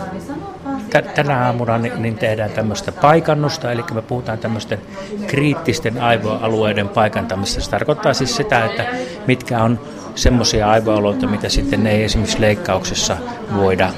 tänä 1.03 1.47
aamuna 1.47 1.79
niin, 1.79 2.19
tehdään 2.19 2.51
tämmöistä 2.51 2.93
paikannusta, 2.93 3.73
eli 3.73 3.85
me 3.95 4.03
puhutaan 4.03 4.39
tämmöisten 4.39 4.79
kriittisten 5.27 6.03
aivoalueiden 6.03 6.89
paikantamisesta. 6.89 7.61
Se 7.61 7.71
tarkoittaa 7.71 8.15
siis 8.15 8.37
sitä, 8.37 8.65
että 8.65 8.85
mitkä 9.27 9.63
on 9.63 9.81
semmoisia 10.15 10.71
aivoalueita, 10.71 11.27
mitä 11.27 11.49
sitten 11.49 11.87
ei 11.87 12.05
esimerkiksi 12.05 12.41
leikkauksessa 12.41 13.17
voida 13.57 13.91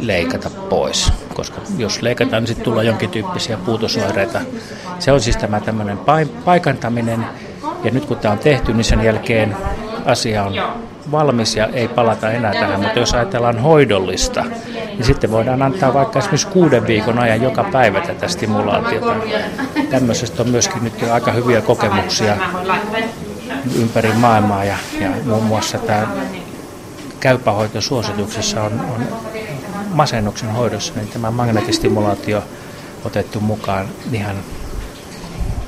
leikata 0.00 0.50
pois. 0.50 1.12
Koska 1.34 1.60
jos 1.78 2.02
leikataan, 2.02 2.42
niin 2.42 2.48
sitten 2.48 2.64
tulee 2.64 2.84
jonkin 2.84 3.10
tyyppisiä 3.10 3.56
puutosoireita. 3.56 4.40
Se 4.98 5.12
on 5.12 5.20
siis 5.20 5.36
tämä 5.36 5.60
tämmöinen 5.60 5.98
paikantaminen. 6.44 7.24
Ja 7.84 7.90
nyt 7.90 8.04
kun 8.04 8.16
tämä 8.16 8.32
on 8.32 8.38
tehty, 8.38 8.72
niin 8.72 8.84
sen 8.84 9.04
jälkeen 9.04 9.56
asia 10.04 10.44
on 10.44 10.54
valmis 11.10 11.56
ja 11.56 11.66
ei 11.66 11.88
palata 11.88 12.30
enää 12.30 12.52
tähän. 12.52 12.80
Mutta 12.80 12.98
jos 12.98 13.14
ajatellaan 13.14 13.58
hoidollista, 13.58 14.44
niin 14.98 15.06
sitten 15.06 15.30
voidaan 15.30 15.62
antaa 15.62 15.94
vaikka 15.94 16.18
esimerkiksi 16.18 16.46
kuuden 16.46 16.86
viikon 16.86 17.18
ajan 17.18 17.42
joka 17.42 17.64
päivä 17.64 18.00
tätä 18.00 18.28
stimulaatiota. 18.28 19.14
Tämmöisestä 19.90 20.42
on 20.42 20.48
myöskin 20.48 20.84
nyt 20.84 21.00
jo 21.00 21.12
aika 21.12 21.32
hyviä 21.32 21.60
kokemuksia 21.60 22.36
ympäri 23.80 24.12
maailmaa 24.12 24.64
ja, 24.64 24.76
ja 25.00 25.10
muun 25.24 25.44
muassa 25.44 25.78
tämä 25.78 26.06
käypähoitosuosituksessa 27.20 28.62
on, 28.62 28.72
on 28.80 29.06
masennuksen 29.90 30.50
hoidossa, 30.50 30.92
niin 30.96 31.08
tämä 31.08 31.30
magneettistimulaatio 31.30 32.42
otettu 33.04 33.40
mukaan 33.40 33.88
ihan 34.12 34.36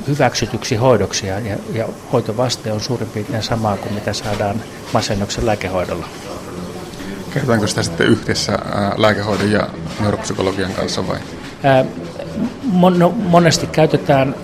hyväksytyksi 0.09 0.77
hoidoksi 0.77 1.27
ja, 1.27 1.41
ja 1.73 1.89
hoitovaste 2.13 2.73
on 2.73 2.81
suurin 2.81 3.09
piirtein 3.09 3.43
samaa 3.43 3.77
kuin 3.77 3.95
mitä 3.95 4.13
saadaan 4.13 4.63
masennuksen 4.93 5.47
lääkehoidolla. 5.47 6.07
Kerrotaanko 7.35 7.67
sitä 7.67 7.83
sitten 7.83 8.07
yhdessä 8.07 8.53
ää, 8.53 8.95
lääkehoidon 8.97 9.53
ja 9.53 9.69
neuropsykologian 10.01 10.73
kanssa 10.73 11.09
vai? 11.09 11.19
Mon, 12.63 12.99
no, 12.99 13.09
monesti 13.09 13.67
käytetään 13.67 14.35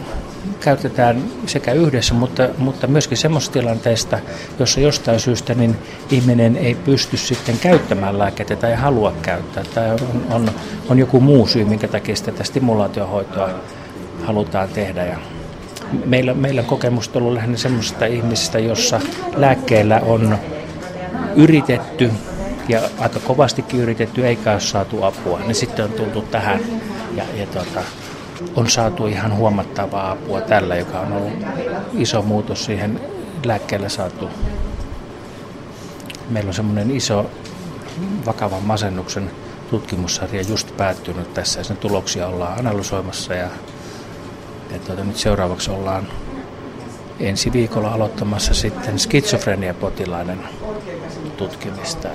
käytetään 0.61 1.25
sekä 1.47 1.73
yhdessä, 1.73 2.15
mutta, 2.15 2.49
mutta 2.59 2.87
myöskin 2.87 3.19
semmoisista 3.19 3.53
tilanteista, 3.53 4.19
jossa 4.59 4.81
jostain 4.81 5.21
syystä 5.21 5.55
niin 5.55 5.77
ihminen 6.11 6.57
ei 6.57 6.75
pysty 6.75 7.17
sitten 7.17 7.59
käyttämään 7.59 8.19
lääkkeitä 8.19 8.57
tai 8.57 8.75
halua 8.75 9.13
käyttää. 9.23 9.65
Tai 9.75 9.91
on, 9.91 10.27
on, 10.31 10.51
on 10.89 10.99
joku 10.99 11.21
muu 11.21 11.47
syy, 11.47 11.65
minkä 11.65 11.89
takia 11.89 12.15
tätä 12.25 12.45
stimulaatiohoitoa 12.45 13.49
halutaan 14.25 14.69
tehdä. 14.69 15.05
Ja 15.05 15.17
meillä, 16.05 16.35
meillä 16.35 16.61
on 16.61 16.67
kokemusta 16.67 17.19
ollut 17.19 17.35
lähinnä 17.35 17.57
semmoisista 17.57 18.07
ihmisistä, 18.07 18.59
jossa 18.59 19.01
lääkkeellä 19.37 20.01
on 20.01 20.39
yritetty 21.37 22.11
ja 22.69 22.81
aika 22.99 23.21
kovastikin 23.21 23.81
yritetty, 23.81 24.27
eikä 24.27 24.53
ole 24.53 24.61
saatu 24.61 25.03
apua. 25.05 25.39
Niin 25.39 25.55
sitten 25.55 25.85
on 25.85 25.93
tultu 25.93 26.23
tähän 26.23 26.61
ja, 27.15 27.25
ja 27.35 27.47
tuota, 27.47 27.81
on 28.57 28.71
saatu 28.71 29.07
ihan 29.07 29.37
huomattavaa 29.37 30.11
apua 30.11 30.41
tällä, 30.41 30.77
joka 30.77 31.01
on 31.01 31.13
ollut 31.13 31.33
iso 31.95 32.23
muutos 32.23 32.65
siihen 32.65 33.01
lääkkeelle 33.45 33.89
saatu. 33.89 34.31
Meillä 36.31 36.49
on 36.49 36.55
semmoinen 36.55 36.91
iso 36.91 37.31
vakavan 38.27 38.63
masennuksen 38.63 39.31
tutkimussarja 39.71 40.43
just 40.43 40.77
päättynyt 40.77 41.35
tässä 41.35 41.61
ja 41.61 41.65
sen 41.65 41.77
tuloksia 41.77 42.27
ollaan 42.27 42.59
analysoimassa 42.59 43.35
ja, 43.35 43.49
ja 44.73 44.79
tuota, 44.87 45.05
nyt 45.05 45.17
seuraavaksi 45.17 45.71
ollaan 45.71 46.09
ensi 47.21 47.53
viikolla 47.53 47.93
aloittamassa 47.93 48.55
sitten 48.55 48.99
skitsofreniapotilaiden 48.99 50.39
tutkimista. 51.37 52.09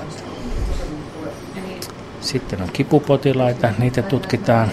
Sitten 2.21 2.61
on 2.61 2.69
kipupotilaita, 2.73 3.69
niitä 3.77 4.01
tutkitaan 4.01 4.71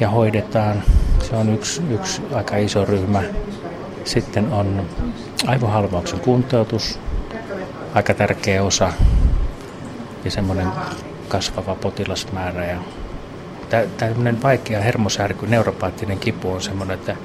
ja 0.00 0.10
hoidetaan. 0.10 0.82
Se 1.22 1.36
on 1.36 1.54
yksi, 1.54 1.82
yksi 1.90 2.22
aika 2.32 2.56
iso 2.56 2.84
ryhmä. 2.84 3.22
Sitten 4.04 4.52
on 4.52 4.86
aivohalvauksen 5.46 6.20
kuntoutus, 6.20 6.98
aika 7.94 8.14
tärkeä 8.14 8.62
osa 8.62 8.92
ja 10.24 10.30
semmoinen 10.30 10.68
kasvava 11.28 11.74
potilasmäärä. 11.74 12.64
Ja 12.64 12.78
tämmöinen 13.96 14.42
vaikea 14.42 14.80
hermosärky, 14.80 15.46
neuropaattinen 15.46 16.18
kipu 16.18 16.52
on 16.52 16.62
semmoinen, 16.62 16.94
että, 16.94 17.16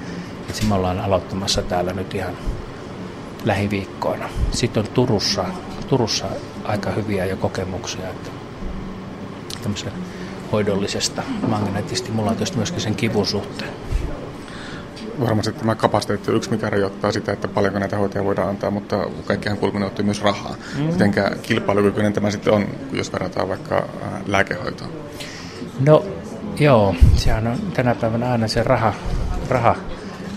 että 0.50 0.66
me 0.66 0.76
ollaan 0.76 1.00
aloittamassa 1.00 1.62
täällä 1.62 1.94
nyt 1.94 2.16
ihan 2.16 2.34
lähiviikkoina. 3.46 4.30
Sitten 4.52 4.84
on 4.84 4.90
Turussa, 4.94 5.46
Turussa 5.88 6.26
aika 6.64 6.92
hyviä 6.92 7.26
jo 7.26 7.38
kokemuksia, 7.38 8.10
että 8.10 8.32
tämmöisen 9.62 9.92
hoidollisesta 10.52 11.24
magneettistimulaatiosta 11.48 12.58
myöskin 12.58 12.82
sen 12.82 12.96
kivun 12.96 13.26
suhteen. 13.26 13.72
Varmasti 15.20 15.54
tämä 15.54 15.76
kapasiteetti 15.76 16.32
on 16.32 16.38
yksi, 16.38 16.52
mikä 16.52 16.70
rajoittaa 16.70 17.12
sitä, 17.12 17.32
että 17.32 17.48
paljonko 17.48 17.80
näitä 17.80 17.98
hoitajia 17.98 18.26
voidaan 18.26 18.50
antaa, 18.50 18.72
mutta 18.72 19.06
kaikkihan 19.26 19.58
kulminoittuu 19.58 20.06
myös 20.06 20.22
rahaa. 20.22 20.56
Mm. 20.78 20.84
Mitenkä 20.84 21.32
kilpailukykyinen 21.42 22.14
tämä 22.14 22.32
sitten 22.32 22.54
on, 22.54 22.68
jos 22.92 23.14
verrataan 23.14 23.50
vaikka 23.50 23.88
lääkehoitoon? 24.28 24.90
No 25.80 26.06
joo, 26.60 26.96
sehän 27.16 27.48
on 27.48 27.58
tänä 27.74 27.96
päivänä 27.96 28.32
aina 28.32 28.48
se 28.48 28.64
raha, 28.64 28.94
raha 29.50 29.76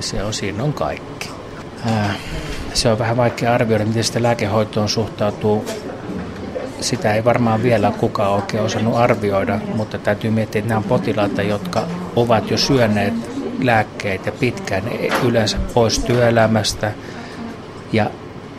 se 0.00 0.24
on, 0.24 0.34
siinä 0.34 0.64
on 0.64 0.72
kaikki. 0.72 1.30
Se 2.74 2.88
on 2.88 2.98
vähän 2.98 3.16
vaikea 3.16 3.54
arvioida, 3.54 3.84
miten 3.84 4.04
sitä 4.04 4.22
lääkehoitoon 4.22 4.88
suhtautuu. 4.88 5.64
Sitä 6.80 7.14
ei 7.14 7.24
varmaan 7.24 7.62
vielä 7.62 7.92
kukaan 7.98 8.32
oikein 8.32 8.62
osannut 8.62 8.96
arvioida, 8.96 9.60
mutta 9.74 9.98
täytyy 9.98 10.30
miettiä, 10.30 10.58
että 10.58 10.68
nämä 10.68 10.78
on 10.78 10.84
potilaita, 10.84 11.42
jotka 11.42 11.86
ovat 12.16 12.50
jo 12.50 12.58
syöneet 12.58 13.14
lääkkeitä 13.62 14.32
pitkään, 14.32 14.82
yleensä 15.24 15.56
pois 15.74 15.98
työelämästä 15.98 16.92
ja 17.92 18.10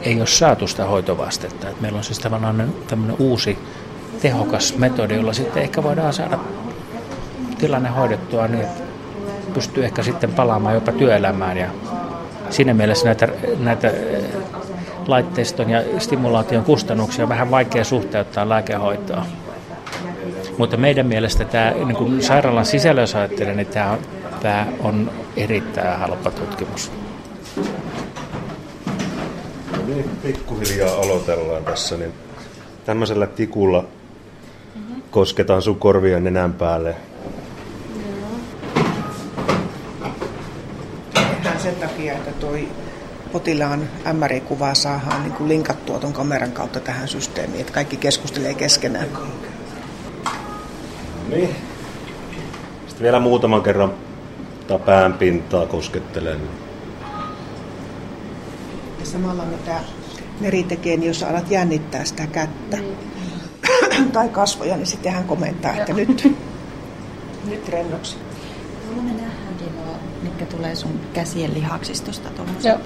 ei 0.01 0.17
ole 0.19 0.27
saatu 0.27 0.67
sitä 0.67 0.85
hoitovastetta. 0.85 1.69
Että 1.69 1.81
meillä 1.81 1.97
on 1.97 2.03
siis 2.03 2.19
tavallaan 2.19 2.73
tämmöinen 2.87 3.15
uusi 3.19 3.57
tehokas 4.21 4.77
metodi, 4.77 5.15
jolla 5.15 5.33
sitten 5.33 5.63
ehkä 5.63 5.83
voidaan 5.83 6.13
saada 6.13 6.39
tilanne 7.57 7.89
hoidettua, 7.89 8.47
niin 8.47 8.67
pystyy 9.55 9.85
ehkä 9.85 10.03
sitten 10.03 10.33
palaamaan 10.33 10.75
jopa 10.75 10.91
työelämään 10.91 11.57
ja 11.57 11.69
siinä 12.49 12.73
mielessä 12.73 13.05
näitä, 13.05 13.27
näitä 13.59 13.91
laitteiston 15.07 15.69
ja 15.69 15.83
stimulaation 15.99 16.63
kustannuksia 16.63 17.25
on 17.25 17.29
vähän 17.29 17.51
vaikea 17.51 17.83
suhteuttaa 17.83 18.49
lääkehoitoon. 18.49 19.25
Mutta 20.57 20.77
meidän 20.77 21.07
mielestä 21.07 21.45
tämä 21.45 21.71
niin 21.71 21.95
kuin 21.95 22.23
sairaalan 22.23 22.65
sisällä, 22.65 23.01
jos 23.01 23.15
ajattelen, 23.15 23.57
niin 23.57 23.67
tämä 23.67 23.91
on, 23.91 23.99
tämä 24.41 24.67
on 24.79 25.11
erittäin 25.37 25.99
halpa 25.99 26.31
tutkimus. 26.31 26.91
No 29.71 29.77
niin, 29.87 30.09
pikkuhiljaa 30.23 30.95
aloitellaan 30.95 31.63
tässä, 31.63 31.97
niin 31.97 32.13
tämmöisellä 32.85 33.27
tikulla 33.27 33.85
kosketaan 35.11 35.61
sun 35.61 35.79
korvien 35.79 36.23
nenän 36.23 36.53
päälle. 36.53 36.95
Tehdään 41.13 41.54
sen 41.65 41.75
takia, 41.75 42.13
että 42.13 42.31
toi 42.31 42.67
potilaan 43.31 43.89
MRI-kuva 44.13 44.73
saadaan 44.73 45.23
niin 45.23 45.33
kuin 45.33 45.47
linkattua 45.49 45.99
tuon 45.99 46.13
kameran 46.13 46.51
kautta 46.51 46.79
tähän 46.79 47.07
systeemiin, 47.07 47.61
että 47.61 47.73
kaikki 47.73 47.97
keskustelee 47.97 48.53
keskenään. 48.53 49.07
Niin. 51.29 51.55
Sitten 52.87 53.03
vielä 53.03 53.19
muutaman 53.19 53.63
kerran 53.63 53.93
pään 54.85 55.13
pintaa 55.13 55.65
koskettelen. 55.65 56.39
Ja 58.99 59.05
samalla 59.05 59.45
mitä 59.45 59.79
meri 60.39 60.63
tekee, 60.63 60.97
niin 60.97 61.07
jos 61.07 61.23
alat 61.23 61.51
jännittää 61.51 62.05
sitä 62.05 62.27
kättä 62.27 62.77
mm. 62.77 64.11
tai 64.11 64.29
kasvoja, 64.29 64.77
niin 64.77 64.87
sitten 64.87 65.11
hän 65.11 65.23
komentaa, 65.23 65.73
että 65.73 65.93
nyt, 66.03 66.37
nyt 67.47 67.69
rennoksi. 67.69 68.17
Mulla 68.89 69.03
me 69.03 69.11
nähdäänkin 69.11 69.75
nuo, 69.75 69.95
mitkä 70.25 70.45
tulee 70.45 70.75
sun 70.75 70.99
käsien 71.13 71.53
lihaksistosta 71.53 72.29
tuommoiset 72.29 72.79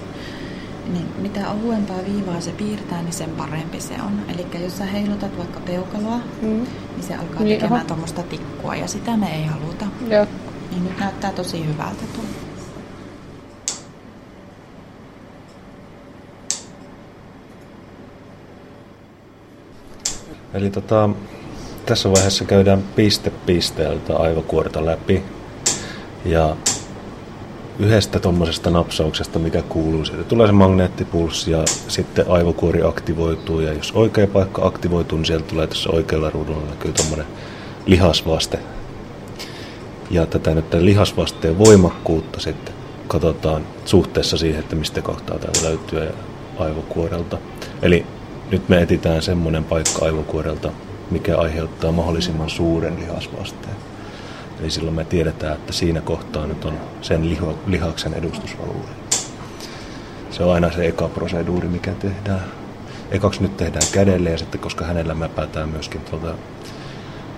niin 0.94 1.06
mitä 1.18 1.52
ohuempaa 1.52 1.98
viivaa 2.14 2.42
se 2.42 2.52
piirtää, 2.52 3.02
niin 3.02 3.14
sen 3.14 3.30
parempi 3.30 3.82
se 3.82 3.94
on. 3.94 4.22
Eli 4.34 4.64
jos 4.64 4.78
sä 4.78 4.86
heilutat 4.86 5.38
vaikka 5.38 5.60
peukaloa, 5.60 6.18
mm. 6.42 6.48
niin 6.48 7.04
se 7.08 7.16
alkaa 7.16 7.42
niin, 7.42 7.60
tekemään 7.60 7.86
tuommoista 7.86 8.24
tikkua 8.24 8.76
ja 8.76 8.88
sitä 8.88 9.18
me 9.18 9.36
ei 9.36 9.46
haluta. 9.46 9.86
Joo. 10.10 10.26
Niin 10.72 10.84
nyt 10.84 11.00
näyttää 11.00 11.32
tosi 11.32 11.66
hyvältä 11.66 12.04
tuo. 12.16 12.24
Eli 20.54 20.70
tota, 20.70 21.10
tässä 21.86 22.12
vaiheessa 22.12 22.46
käydään 22.46 22.84
piste 22.96 23.30
pisteeltä 23.30 24.18
aivokuorta 24.18 24.86
läpi. 24.86 25.24
Ja 26.26 26.56
yhdestä 27.80 28.20
tuommoisesta 28.20 28.70
napsauksesta, 28.70 29.40
mikä 29.40 29.62
kuuluu. 29.62 30.06
Siitä 30.06 30.24
tulee 30.24 30.48
se 30.48 30.54
magneettipulssi 30.54 31.52
ja 31.52 31.64
sitten 31.88 32.26
aivokuori 32.30 32.84
aktivoituu. 32.84 33.60
Ja 33.60 33.74
jos 33.74 33.92
oikea 33.92 34.28
paikka 34.28 34.68
aktivoituu, 34.68 35.18
niin 35.18 35.26
sieltä 35.26 35.46
tulee 35.46 35.68
tässä 35.68 35.90
oikealla 35.90 36.30
ruudulla 36.30 36.70
näkyy 36.70 36.94
tuommoinen 36.94 37.28
lihasvaste. 37.86 38.60
Ja 40.12 40.26
tätä 40.26 40.56
nyt 40.56 40.74
lihasvasteen 40.74 41.58
voimakkuutta 41.58 42.40
sitten 42.40 42.74
katsotaan 43.08 43.68
suhteessa 43.86 44.38
siihen, 44.38 44.60
että 44.60 44.76
mistä 44.76 45.02
kohtaa 45.02 45.40
tämä 45.40 45.64
löytyy 45.64 46.02
aivokuorelta. 46.60 47.38
Eli 47.82 48.06
nyt 48.52 48.70
me 48.70 48.82
etitään 48.82 49.22
semmoinen 49.22 49.64
paikka 49.64 50.06
aivokuorelta, 50.06 50.72
mikä 51.12 51.38
aiheuttaa 51.38 51.92
mahdollisimman 51.92 52.50
suuren 52.50 53.00
lihasvasteen. 53.00 53.76
Eli 54.60 54.72
silloin 54.72 54.96
me 54.96 55.06
tiedetään, 55.06 55.56
että 55.56 55.74
siinä 55.74 56.02
kohtaa 56.02 56.48
nyt 56.48 56.66
on 56.66 56.80
sen 57.02 57.30
liho, 57.30 57.60
lihaksen 57.66 58.14
edustusalue. 58.14 58.90
Se 60.32 60.44
on 60.44 60.54
aina 60.54 60.72
se 60.72 60.88
eka 60.88 61.08
proseduuri, 61.08 61.68
mikä 61.68 61.92
tehdään. 61.92 62.44
Ekaksi 63.12 63.42
nyt 63.42 63.58
tehdään 63.58 63.88
kädelle 63.92 64.30
ja 64.30 64.38
sitten 64.38 64.62
koska 64.62 64.86
hänellä 64.86 65.14
mäpätään 65.14 65.70
myöskin 65.70 66.02
tuolta 66.02 66.36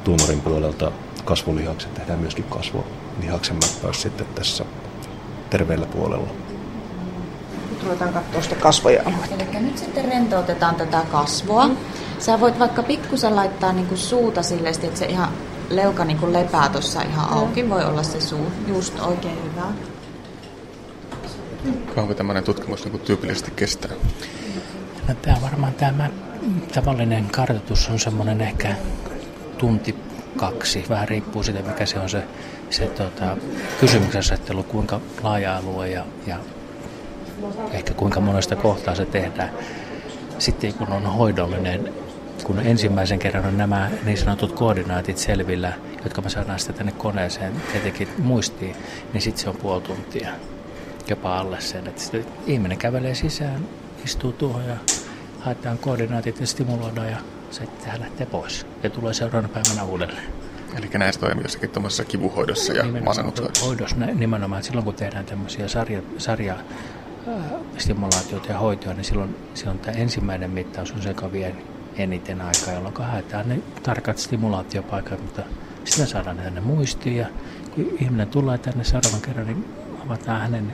tuumorin 0.04 0.42
puolelta 0.42 0.92
kasvulihakset, 1.26 1.94
tehdään 1.94 2.20
myöskin 2.20 2.46
kasvolihaksen 2.50 3.56
mäppäys 3.56 4.02
sitten 4.02 4.28
tässä 4.36 4.66
terveellä 5.50 5.86
puolella. 5.86 6.28
Nyt 7.70 7.84
ruvetaan 7.84 8.14
katsoa 8.14 8.42
sitä 8.42 8.56
kasvoja 8.56 9.02
Eli 9.04 9.60
nyt 9.60 9.78
sitten 9.78 10.06
rentoutetaan 10.06 10.76
tätä 10.76 11.02
kasvoa. 11.12 11.70
Sä 12.20 12.40
voit 12.40 12.60
vaikka 12.60 12.84
pikkusen 12.84 13.36
laittaa 13.36 13.74
niin 13.74 13.88
kuin 13.88 13.98
suuta 13.98 14.44
silleen, 14.44 14.76
että 14.84 15.00
se 15.00 15.06
ihan 15.06 15.30
leuka 15.76 16.06
niin 16.06 16.18
kuin 16.18 16.34
lepää 16.34 16.70
tuossa 16.70 17.02
ihan 17.02 17.30
auki. 17.30 17.70
Voi 17.70 17.86
olla 17.86 18.04
se 18.04 18.22
suu 18.22 18.52
just 18.68 19.00
oikein 19.00 19.38
hyvä. 19.44 19.66
Kauanko 21.96 22.14
tämmöinen 22.14 22.44
tutkimus 22.44 22.86
niin 22.86 23.00
tyypillisesti 23.00 23.52
kestää? 23.52 23.92
No, 25.08 25.16
tämä 25.22 25.38
varmaan 25.42 25.74
tämä 25.74 26.10
tavallinen 26.74 27.30
kartoitus 27.30 27.90
on 27.90 28.00
semmoinen 28.00 28.42
ehkä 28.42 28.76
tunti 29.58 29.96
kaksi. 30.38 30.86
Vähän 30.90 31.08
riippuu 31.08 31.44
siitä, 31.44 31.62
mikä 31.62 31.86
se 31.86 32.00
on 32.00 32.10
se, 32.10 32.24
se 32.70 32.86
tota, 32.86 33.38
kysymyksenasettelu, 33.80 34.64
kuinka 34.64 35.02
laaja 35.24 35.58
alue 35.58 35.90
ja, 35.90 36.06
ja 36.28 36.38
ehkä 37.72 37.94
kuinka 37.94 38.20
monesta 38.20 38.56
kohtaa 38.56 38.96
se 38.96 39.06
tehdään. 39.06 39.50
Sitten 40.40 40.74
kun 40.74 40.92
on 40.92 41.06
hoidollinen 41.06 41.94
kun 42.52 42.60
ensimmäisen 42.60 43.20
kerran 43.20 43.46
on 43.46 43.58
nämä 43.58 43.90
niin 44.06 44.18
sanotut 44.18 44.52
koordinaatit 44.52 45.18
selvillä, 45.18 45.74
jotka 46.04 46.22
me 46.22 46.30
saadaan 46.30 46.60
sitten 46.60 46.76
tänne 46.76 46.92
koneeseen 46.92 47.54
tietenkin 47.72 48.08
muistiin, 48.18 48.76
niin 49.14 49.22
sitten 49.22 49.44
se 49.44 49.50
on 49.50 49.56
puoli 49.56 49.82
tuntia 49.82 50.30
jopa 51.08 51.38
alle 51.38 51.62
sen. 51.62 51.88
Että 51.88 52.02
sitten 52.02 52.26
ihminen 52.48 52.78
kävelee 52.78 53.16
sisään, 53.16 53.68
istuu 54.06 54.32
tuohon 54.32 54.66
ja 54.66 54.76
haetaan 55.40 55.78
koordinaatit 55.78 56.40
ja 56.40 56.48
stimuloidaan 56.48 57.12
ja 57.12 57.18
sitten 57.52 57.92
hän 57.92 58.02
lähtee 58.02 58.26
pois 58.26 58.68
ja 58.84 58.90
tulee 58.90 59.14
seuraavana 59.14 59.54
päivänä 59.54 59.84
uudelleen. 59.84 60.24
Eli 60.78 60.90
näistä 60.94 61.26
toimii 61.26 61.44
jossakin 61.44 61.70
tuommoisessa 61.70 62.06
kivuhoidossa 62.06 62.74
ja 62.74 62.84
masennuksessa? 63.04 63.66
Hoidossa 63.66 63.96
nimenomaan. 63.96 64.64
Silloin 64.64 64.86
kun 64.86 64.94
tehdään 64.94 65.26
tämmöisiä 65.26 65.68
sarja, 65.68 66.02
sarja 66.18 66.56
stimulaatioita 67.78 68.52
ja 68.52 68.58
hoitoa, 68.58 68.94
niin 68.94 69.04
silloin, 69.04 69.36
silloin 69.54 69.80
tämä 69.80 69.98
ensimmäinen 69.98 70.52
mittaus 70.52 70.92
on 70.92 71.02
se, 71.02 71.10
joka 71.10 71.32
vie 71.32 71.56
eniten 71.96 72.42
aikaa, 72.42 72.74
jolloin 72.74 72.96
haetaan 72.98 73.50
ne 73.50 73.60
tarkat 73.84 74.18
stimulaatiopaikat, 74.18 75.22
mutta 75.22 75.42
sitten 75.84 76.08
saadaan 76.08 76.38
tänne 76.38 76.62
muistiin 76.62 77.18
ja 77.18 77.28
kun 77.76 77.88
ihminen 78.00 78.28
tulee 78.28 78.58
tänne 78.58 78.84
seuraavan 78.84 79.22
kerran, 79.22 79.48
niin 79.48 79.66
avataan 80.06 80.42
hänen 80.42 80.74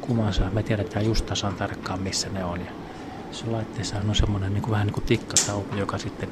kuvansa. 0.00 0.50
Me 0.52 0.62
tiedetään 0.62 1.04
just 1.04 1.26
tasan 1.26 1.54
tarkkaan, 1.54 2.02
missä 2.02 2.28
ne 2.28 2.44
on. 2.44 2.60
Ja 2.60 2.72
se 3.30 3.46
laitteessa 3.46 3.96
on 4.08 4.14
semmoinen 4.14 4.54
niin 4.54 4.62
kuin, 4.62 4.72
vähän 4.72 4.86
niin 4.86 4.94
kuin 4.94 5.04
tikkatauko, 5.04 5.76
joka 5.76 5.98
sitten 5.98 6.28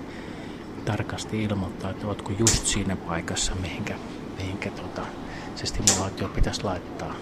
tarkasti 0.85 1.43
ilmoittaa, 1.43 1.91
että 1.91 2.07
oletko 2.07 2.33
just 2.39 2.67
siinä 2.67 2.97
paikassa, 2.97 3.53
mihinkä, 3.55 3.95
mihinkä 4.39 4.71
tota, 4.71 5.03
se 5.55 5.67
stimulaatio 5.67 6.29
pitäisi 6.29 6.65
laittaa. 6.65 7.15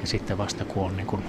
Ja 0.00 0.06
sitten 0.06 0.38
vasta 0.38 0.64
kun 0.64 0.86
on 0.86 0.96
niin 0.96 1.06
kuin 1.06 1.24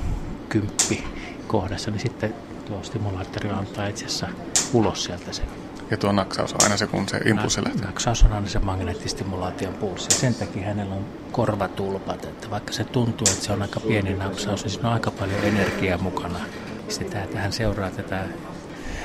kymppi 0.49 1.03
kohdassa, 1.47 1.91
niin 1.91 2.01
sitten 2.01 2.33
tuo 2.65 2.83
stimulaattori 2.83 3.49
antaa 3.49 3.87
itse 3.87 4.05
asiassa 4.05 4.27
ulos 4.73 5.03
sieltä 5.03 5.33
sen. 5.33 5.45
Ja 5.91 5.97
tuo 5.97 6.11
naksaus 6.11 6.53
on 6.53 6.59
aina 6.63 6.77
se, 6.77 6.87
kun 6.87 7.09
se 7.09 7.17
impulssi 7.17 7.63
lähtee? 7.63 7.85
Naksaus 7.85 8.23
on 8.23 8.33
aina 8.33 8.47
se 8.47 8.59
magneettistimulaation 8.59 9.73
pulssi. 9.73 10.19
Sen 10.19 10.35
takia 10.35 10.65
hänellä 10.65 10.95
on 10.95 11.05
korvatulpat, 11.31 12.25
että 12.25 12.49
vaikka 12.49 12.73
se 12.73 12.83
tuntuu, 12.83 13.27
että 13.31 13.45
se 13.45 13.51
on 13.51 13.61
aika 13.61 13.79
pieni 13.79 14.13
naksaus, 14.13 14.63
niin 14.63 14.71
siinä 14.71 14.87
on 14.87 14.93
aika 14.93 15.11
paljon 15.11 15.43
energiaa 15.43 15.97
mukana. 15.97 16.39
Sitten 16.87 17.21
että 17.21 17.39
hän 17.39 17.51
seuraa 17.51 17.91
tätä 17.91 18.25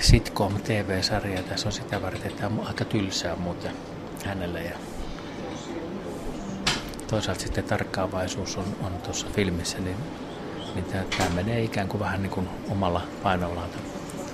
sitcom 0.01 0.55
TV-sarjaa, 0.65 1.43
tässä 1.43 1.69
on 1.69 1.73
sitä 1.73 2.03
varten, 2.03 2.27
että 2.27 2.43
tämä 2.43 2.61
on 2.61 2.67
aika 2.67 2.85
tylsää 2.85 3.37
muuten 3.37 3.73
hänelle. 4.25 4.63
Ja 4.63 4.77
toisaalta 7.07 7.43
sitten 7.43 7.65
tarkkaavaisuus 7.65 8.57
on, 8.57 8.65
on 8.83 8.93
tuossa 8.93 9.27
filmissä, 9.33 9.79
niin, 9.79 9.97
niin 10.75 10.85
tämä, 10.85 11.05
tämä 11.19 11.31
menee 11.31 11.63
ikään 11.63 11.89
kuin 11.89 12.01
vähän 12.01 12.23
niin 12.23 12.31
kuin 12.31 12.49
omalla 12.71 13.03
painollaan 13.23 13.69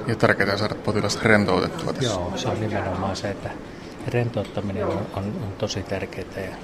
ja 0.06 0.16
tärkeää 0.16 0.56
saada 0.56 0.74
potilas 0.74 1.22
rentoutettua 1.22 1.92
tässä. 1.92 2.12
Joo, 2.12 2.32
se 2.36 2.48
on 2.48 2.60
nimenomaan 2.60 3.16
se, 3.16 3.30
että 3.30 3.50
rentouttaminen 4.08 4.86
on, 4.86 5.06
on, 5.16 5.24
on 5.24 5.52
tosi 5.58 5.82
tärkeää 5.82 6.44
ja 6.44 6.56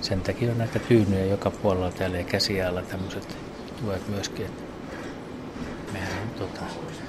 sen 0.00 0.20
takia 0.20 0.50
on 0.50 0.58
näitä 0.58 0.78
tyynyjä 0.78 1.24
joka 1.24 1.50
puolella 1.50 1.90
täällä 1.90 2.18
ja 2.18 2.24
käsialla 2.24 2.82
tämmöiset 2.82 3.36
tuet 3.80 4.08
myöskin. 4.08 4.46
Että 4.46 4.62
mehän 5.92 6.30
tota, 6.38 6.60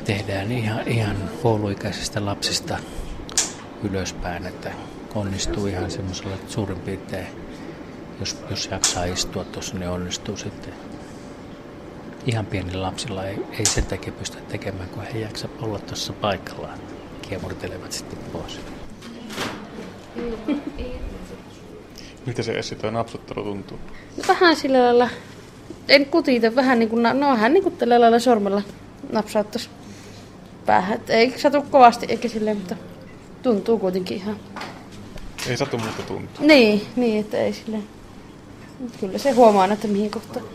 tehdään 0.06 0.52
ihan, 0.52 0.88
ihan 0.88 1.16
kouluikäisistä 1.44 2.26
lapsista 2.26 2.78
ylöspäin, 3.84 4.46
että 4.46 4.72
onnistuu 5.16 5.68
ihan 5.68 5.92
semmoisella 5.92 6.36
suurin 6.48 6.80
piirtein, 6.80 7.28
jos, 8.20 8.38
jos 8.50 8.70
jaksaa 8.72 9.06
istua 9.06 9.44
tuossa, 9.44 9.78
niin 9.78 9.90
onnistuu 9.90 10.38
sitten 10.38 10.74
ihan 12.26 12.46
pienillä 12.46 12.82
lapsilla 12.82 13.26
ei, 13.26 13.38
ei 13.60 13.66
sen 13.66 13.86
takia 13.86 14.14
pystytä 14.14 14.44
tekemään, 14.44 14.90
kun 14.90 15.04
he 15.04 15.20
jaksa 15.20 15.48
olla 15.62 15.80
tuossa 15.80 16.14
paikallaan. 16.14 16.80
Kiemurtelevat 17.22 17.92
sitten 17.92 18.20
pois. 18.34 18.60
Miltä 22.26 22.44
se 22.44 22.52
Essi 22.52 22.76
tuo 22.76 22.92
napsuttelu 22.92 23.44
tuntuu? 23.44 23.80
No 24.18 24.24
vähän 24.28 24.56
sillä 24.56 24.84
lailla, 24.84 25.10
en 25.88 26.06
kutita, 26.06 26.56
vähän 26.56 26.80
niin 26.80 26.90
kuin, 26.90 27.04
no 27.04 27.32
vähän 27.32 27.54
niin 27.54 27.64
kuin 27.64 27.78
tällä 27.78 28.02
lailla 28.02 28.20
sormella 28.20 28.62
napsauttaisi 29.12 29.70
päähän. 30.66 30.96
Et 30.96 31.10
ei 31.10 31.40
satu 31.40 31.62
kovasti 31.62 32.06
eikä 32.10 32.28
silleen, 32.28 32.58
mutta 32.58 32.76
tuntuu 33.44 33.80
kuitenkin 33.80 34.18
ihan. 34.18 34.36
Ei 35.48 35.58
satu 35.58 35.78
muuta 35.78 36.02
tuntuu. 36.02 36.46
Niin, 36.48 36.82
niin 36.96 37.20
että 37.20 37.38
ei 37.38 37.54
silleen. 37.54 37.84
Kyllä 39.00 39.18
se 39.18 39.32
huomaa, 39.32 39.66
että 39.66 39.88
mihin 39.88 40.12
kohtaan. 40.12 40.46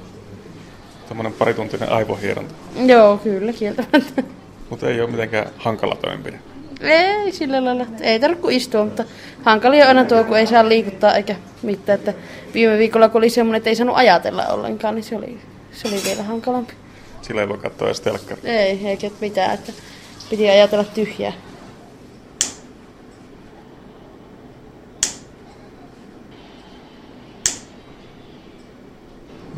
Tämmöinen 1.11 1.33
parituntinen 1.33 1.93
aivohieronta. 1.93 2.55
Joo, 2.87 3.17
kyllä, 3.17 3.53
kieltämättä. 3.53 4.23
Mutta 4.71 4.89
ei 4.89 5.01
ole 5.01 5.11
mitenkään 5.11 5.47
hankala 5.57 5.95
toimenpide. 5.95 6.39
Ei 6.81 7.33
sillä 7.33 7.65
lailla. 7.65 7.87
Ei 8.01 8.21
tarvitse 8.21 8.43
kuin 8.43 8.57
istua, 8.57 8.85
mutta 8.85 9.05
hankalia 9.43 9.89
aina 9.89 10.05
tuo, 10.05 10.25
kun 10.25 10.39
ei 10.39 10.47
saa 10.47 10.69
liikuttaa 10.69 11.15
eikä 11.15 11.37
mitään. 11.63 11.99
Että 11.99 12.15
viime 12.55 12.79
viikolla, 12.79 13.09
kun 13.09 13.19
oli 13.19 13.31
semmoinen, 13.31 13.57
että 13.57 13.71
ei 13.71 13.77
saanut 13.77 13.97
ajatella 13.97 14.47
ollenkaan, 14.47 14.95
niin 14.95 15.05
se 15.05 15.17
oli, 15.17 15.39
se 15.73 15.89
oli 15.89 16.01
vielä 16.05 16.23
hankalampi. 16.23 16.75
Sillä 17.23 17.41
ei 17.41 17.49
voi 17.49 17.59
katsoa 17.59 17.89
edes 17.89 18.01
telkkari. 18.01 18.41
Ei, 18.45 18.87
eikä 18.87 19.11
mitään, 19.21 19.55
että 19.55 19.73
piti 20.31 20.51
ajatella 20.51 20.85
tyhjää. 20.85 21.33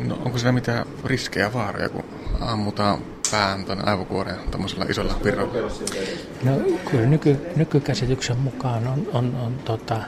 No 0.03 0.15
onko 0.25 0.37
siellä 0.37 0.51
mitään 0.51 0.85
riskejä 1.05 1.53
vaaroja, 1.53 1.89
kun 1.89 2.03
ammutaan 2.39 2.99
pään 3.31 3.65
tuonne 3.65 3.83
aivokuoreen 3.91 4.39
tuommoisella 4.51 4.85
isolla 4.89 5.19
virralla? 5.23 5.53
No 6.43 6.51
kyllä 6.91 7.05
nyky, 7.05 7.39
nykykäsityksen 7.55 8.39
mukaan 8.39 8.87
on, 8.87 9.07
on, 9.13 9.35
on 9.35 9.55
tota, 9.65 9.99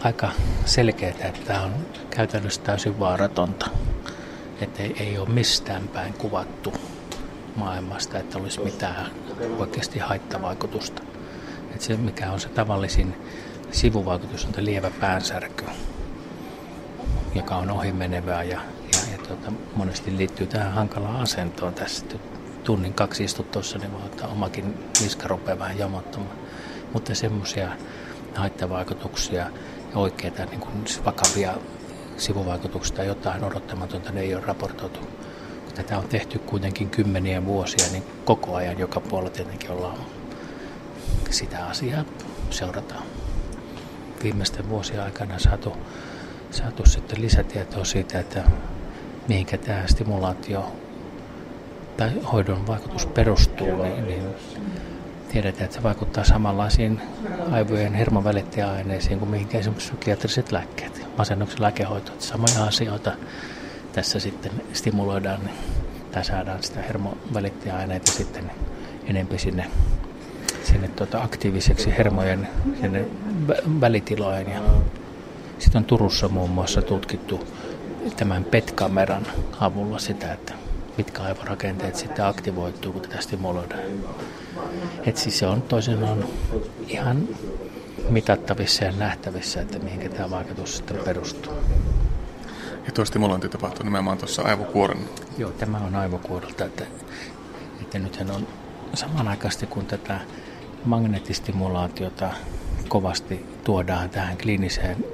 aika 0.00 0.30
selkeää, 0.64 1.10
että 1.10 1.40
tämä 1.46 1.62
on 1.62 1.72
käytännössä 2.10 2.62
täysin 2.62 2.98
vaaratonta. 3.00 3.70
Että 4.60 4.82
ei, 4.82 4.94
ei 5.00 5.18
ole 5.18 5.28
mistään 5.28 5.88
päin 5.88 6.12
kuvattu 6.12 6.72
maailmasta, 7.56 8.18
että 8.18 8.38
olisi 8.38 8.60
mitään 8.60 9.10
oikeasti 9.58 9.98
haittavaikutusta. 9.98 11.02
Että 11.70 11.84
se, 11.84 11.96
mikä 11.96 12.32
on 12.32 12.40
se 12.40 12.48
tavallisin 12.48 13.14
sivuvaikutus, 13.70 14.44
on 14.44 14.64
lievä 14.64 14.90
päänsärky, 15.00 15.64
joka 17.34 17.56
on 17.56 17.70
ohimenevää 17.70 18.42
ja 18.42 18.60
tuota, 19.28 19.52
monesti 19.76 20.16
liittyy 20.16 20.46
tähän 20.46 20.72
hankalaan 20.72 21.20
asentoon 21.20 21.74
tässä. 21.74 22.06
Tunnin 22.64 22.94
kaksi 22.94 23.24
istut 23.24 23.50
tuossa, 23.50 23.78
niin 23.78 23.92
voi 23.92 24.02
ottaa 24.02 24.28
omakin 24.28 24.74
niska 25.00 25.28
rupeaa 25.28 25.58
vähän 25.58 25.78
jamottamaan. 25.78 26.36
Mutta 26.92 27.14
semmoisia 27.14 27.70
haittavaikutuksia 28.34 29.38
ja 29.38 29.50
oikeita 29.94 30.44
niin 30.44 30.60
kuin 30.60 30.84
vakavia 31.04 31.54
sivuvaikutuksia 32.16 32.96
tai 32.96 33.06
jotain 33.06 33.44
odottamatonta 33.44 34.12
ne 34.12 34.20
ei 34.20 34.34
ole 34.34 34.44
raportoitu. 34.46 35.00
Tätä 35.74 35.98
on 35.98 36.08
tehty 36.08 36.38
kuitenkin 36.38 36.90
kymmeniä 36.90 37.44
vuosia, 37.44 37.86
niin 37.92 38.04
koko 38.24 38.54
ajan 38.54 38.78
joka 38.78 39.00
puolella 39.00 39.30
tietenkin 39.30 39.70
ollaan 39.70 39.98
sitä 41.30 41.66
asiaa 41.66 42.04
seurataan. 42.50 43.02
Viimeisten 44.22 44.68
vuosien 44.68 45.02
aikana 45.02 45.38
saatu, 45.38 45.72
saatu 46.50 46.90
sitten 46.90 47.22
lisätietoa 47.22 47.84
siitä, 47.84 48.20
että 48.20 48.44
mihinkä 49.28 49.58
tämä 49.58 49.86
stimulaatio 49.86 50.72
tai 51.96 52.10
hoidon 52.32 52.66
vaikutus 52.66 53.06
perustuu, 53.06 53.82
niin, 53.82 54.06
niin 54.06 54.22
tiedetään, 55.32 55.64
että 55.64 55.76
se 55.76 55.82
vaikuttaa 55.82 56.24
samanlaisiin 56.24 57.00
aivojen 57.50 57.94
hermovälittäjäaineisiin 57.94 59.18
kuin 59.18 59.30
mihinkä 59.30 59.58
esimerkiksi 59.58 59.92
psykiatriset 59.92 60.52
lääkkeet, 60.52 61.06
masennuksen 61.18 61.62
lääkehoito. 61.62 62.12
Samoja 62.18 62.64
asioita 62.64 63.12
tässä 63.92 64.20
sitten 64.20 64.52
stimuloidaan 64.72 65.40
tai 66.12 66.24
saadaan 66.24 66.62
sitä 66.62 66.82
hermovälittäjäaineita 66.82 68.12
sitten 68.12 68.50
enempi 69.04 69.38
sinne, 69.38 69.66
sinne 70.62 70.88
tuota 70.88 71.22
aktiiviseksi 71.22 71.90
hermojen 71.98 72.48
sinne 72.80 73.04
välitilojen. 73.80 74.50
Ja 74.50 74.60
sitten 75.58 75.78
on 75.78 75.84
Turussa 75.84 76.28
muun 76.28 76.50
muassa 76.50 76.82
tutkittu 76.82 77.46
tämän 78.16 78.44
PET-kameran 78.44 79.26
avulla 79.60 79.98
sitä, 79.98 80.32
että 80.32 80.54
mitkä 80.98 81.22
aivorakenteet 81.22 81.96
sitten 81.96 82.24
aktivoituu, 82.24 82.92
kun 82.92 83.02
tätä 83.02 83.20
stimuloidaan. 83.20 83.82
Et 85.06 85.16
siis 85.16 85.38
se 85.38 85.46
on 85.46 85.62
toisin 85.62 86.02
on 86.02 86.28
ihan 86.86 87.28
mitattavissa 88.08 88.84
ja 88.84 88.92
nähtävissä, 88.92 89.60
että 89.60 89.78
mihin 89.78 90.10
tämä 90.10 90.30
vaikutus 90.30 90.76
sitten 90.76 90.96
perustuu. 91.04 91.52
Ja 92.86 92.92
tuo 92.92 93.04
stimulointi 93.04 93.48
tapahtuu 93.48 93.84
nimenomaan 93.84 94.18
tuossa 94.18 94.42
aivokuoren. 94.42 94.98
Joo, 95.38 95.50
tämä 95.50 95.78
on 95.78 95.94
aivokuorelta, 95.94 96.64
että, 96.64 96.84
että 97.80 97.98
nythän 97.98 98.30
on 98.30 98.46
samanaikaisesti 98.94 99.66
kun 99.66 99.86
tätä 99.86 100.20
magneettistimulaatiota 100.84 102.30
kovasti 102.88 103.46
tuodaan 103.64 104.10
tähän 104.10 104.38
kliiniseen 104.38 105.04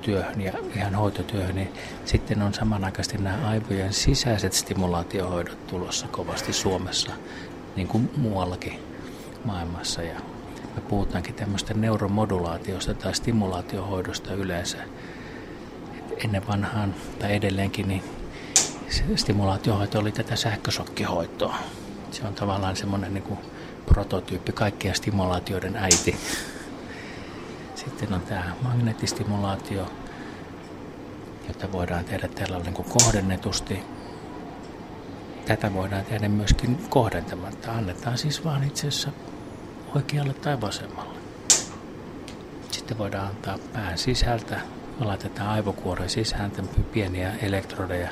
työhön 0.00 0.40
ja 0.40 0.52
ihan 0.76 0.94
hoitotyöhön, 0.94 1.54
niin 1.54 1.72
sitten 2.04 2.42
on 2.42 2.54
samanaikaisesti 2.54 3.18
nämä 3.18 3.48
aivojen 3.48 3.92
sisäiset 3.92 4.52
stimulaatiohoidot 4.52 5.66
tulossa 5.66 6.06
kovasti 6.08 6.52
Suomessa, 6.52 7.12
niin 7.76 7.88
kuin 7.88 8.10
muuallakin 8.16 8.78
maailmassa. 9.44 10.02
Ja 10.02 10.20
me 10.74 10.80
puhutaankin 10.80 11.34
tämmöistä 11.34 11.74
neuromodulaatiosta 11.74 12.94
tai 12.94 13.14
stimulaatiohoidosta 13.14 14.34
yleensä. 14.34 14.78
Et 15.98 16.24
ennen 16.24 16.46
vanhaan 16.46 16.94
tai 17.18 17.34
edelleenkin 17.34 17.88
niin 17.88 18.02
stimulaatiohoito 19.16 19.98
oli 19.98 20.12
tätä 20.12 20.36
sähkösokkihoitoa. 20.36 21.56
Se 22.10 22.26
on 22.26 22.34
tavallaan 22.34 22.76
semmoinen 22.76 23.14
niin 23.14 23.38
prototyyppi 23.86 24.52
kaikkien 24.52 24.94
stimulaatioiden 24.94 25.76
äiti. 25.76 26.16
Sitten 27.90 28.12
on 28.14 28.20
tämä 28.20 28.54
magneettistimulaatio, 28.62 29.90
jota 31.48 31.72
voidaan 31.72 32.04
tehdä 32.04 32.28
tällä 32.28 32.58
niin 32.58 32.74
kuin 32.74 32.88
kohdennetusti. 32.88 33.82
Tätä 35.46 35.74
voidaan 35.74 36.04
tehdä 36.04 36.28
myöskin 36.28 36.86
kohdentamatta. 36.90 37.72
Annetaan 37.72 38.18
siis 38.18 38.44
vaan 38.44 38.64
itse 38.64 38.88
asiassa 38.88 39.10
oikealle 39.94 40.34
tai 40.34 40.60
vasemmalle. 40.60 41.18
Sitten 42.70 42.98
voidaan 42.98 43.26
antaa 43.26 43.58
pään 43.72 43.98
sisältä. 43.98 44.60
Me 45.00 45.06
laitetaan 45.06 45.48
aivokuoren 45.48 46.10
sisään 46.10 46.52
pieniä 46.92 47.32
elektrodeja. 47.42 48.10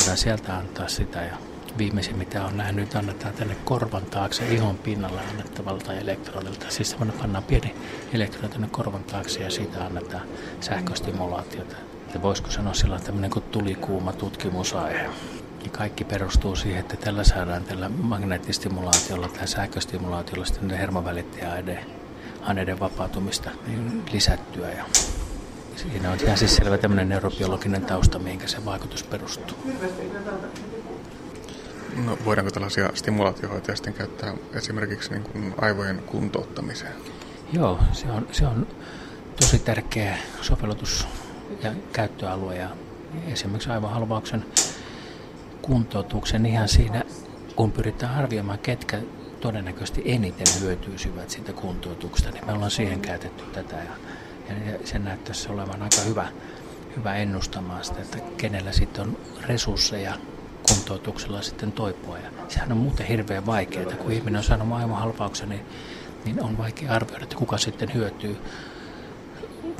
Voidaan 0.00 0.18
sieltä 0.18 0.56
antaa 0.56 0.88
sitä 0.88 1.22
ja 1.22 1.36
viimeisin 1.78 2.18
mitä 2.18 2.44
on 2.44 2.56
nähnyt, 2.56 2.94
annetaan 2.94 3.34
tänne 3.34 3.56
korvan 3.64 4.02
taakse 4.02 4.54
ihon 4.54 4.78
pinnalle 4.78 5.20
annettavalta 5.30 5.92
elektrodilta. 5.92 6.66
Siis 6.68 6.90
semmoinen 6.90 7.18
pannaan 7.18 7.44
pieni 7.44 7.74
elektrodi 8.12 8.48
tänne 8.48 8.68
korvan 8.70 9.04
taakse 9.04 9.40
ja 9.40 9.50
siitä 9.50 9.84
annetaan 9.84 10.26
sähköstimulaatiota. 10.60 11.76
Että 12.06 12.22
voisiko 12.22 12.50
sanoa 12.50 12.74
sillä 12.74 12.98
tämmöinen 12.98 13.30
kuin 13.30 13.44
tulikuuma 13.44 14.12
tutkimusaihe. 14.12 15.10
Ja 15.64 15.70
kaikki 15.72 16.04
perustuu 16.04 16.56
siihen, 16.56 16.80
että 16.80 16.96
tällä 16.96 17.24
saadaan 17.24 17.64
tällä 17.64 17.88
magneettistimulaatiolla 17.88 19.28
tai 19.28 19.48
sähköstimulaatiolla 19.48 20.44
sitten 20.44 20.70
hermovälittäjäaineiden 20.70 22.80
vapautumista 22.80 23.50
niin 23.66 24.02
lisättyä. 24.12 24.68
Ja 24.68 24.84
siinä 25.76 26.10
on 26.10 26.18
ihan 26.24 26.38
siis 26.38 26.56
selvä 26.56 26.78
tämmöinen 26.78 27.08
neurobiologinen 27.08 27.84
tausta, 27.84 28.18
mihinkä 28.18 28.46
se 28.46 28.64
vaikutus 28.64 29.02
perustuu. 29.02 29.56
No, 31.96 32.18
voidaanko 32.24 32.50
tällaisia 32.50 32.90
stimulaatiohoitoja 32.94 33.76
sitten 33.76 33.94
käyttää 33.94 34.34
esimerkiksi 34.54 35.10
niin 35.10 35.22
kuin 35.22 35.54
aivojen 35.60 36.02
kuntouttamiseen? 36.06 36.92
Joo, 37.52 37.78
se 37.92 38.10
on, 38.10 38.26
se 38.32 38.46
on 38.46 38.66
tosi 39.40 39.58
tärkeä 39.58 40.18
sovellutus 40.40 41.08
ja 41.62 41.72
käyttöalue 41.92 42.56
ja 42.56 42.68
esimerkiksi 43.26 43.70
aivohalvauksen 43.70 44.44
kuntoutuksen 45.62 46.46
ihan 46.46 46.68
siinä, 46.68 47.02
kun 47.56 47.72
pyritään 47.72 48.14
arvioimaan, 48.14 48.58
ketkä 48.58 48.98
todennäköisesti 49.40 50.02
eniten 50.04 50.46
hyötyisivät 50.60 51.30
siitä 51.30 51.52
kuntoutuksesta, 51.52 52.30
niin 52.30 52.46
me 52.46 52.52
ollaan 52.52 52.70
siihen 52.70 53.00
käytetty 53.00 53.44
tätä 53.52 53.76
ja, 53.76 53.92
ja 54.72 54.78
se 54.84 54.98
näyttäisi 54.98 55.48
olevan 55.48 55.82
aika 55.82 56.00
hyvä, 56.06 56.28
hyvä 56.96 57.14
ennustamaan 57.14 57.84
sitä, 57.84 58.00
että 58.00 58.18
kenellä 58.36 58.72
sitten 58.72 59.02
on 59.02 59.18
resursseja 59.42 60.14
kuntoutuksella 60.68 61.42
sitten 61.42 61.72
toipua. 61.72 62.18
Ja 62.18 62.30
sehän 62.48 62.72
on 62.72 62.78
muuten 62.78 63.06
hirveän 63.06 63.46
vaikeaa, 63.46 63.92
kun 63.92 64.12
ihminen 64.12 64.38
on 64.38 64.44
saanut 64.44 64.72
aivohalvauksen, 64.72 65.48
niin, 65.48 65.66
niin 66.24 66.42
on 66.42 66.58
vaikea 66.58 66.92
arvioida, 66.92 67.24
että 67.24 67.36
kuka 67.36 67.58
sitten 67.58 67.94
hyötyy 67.94 68.36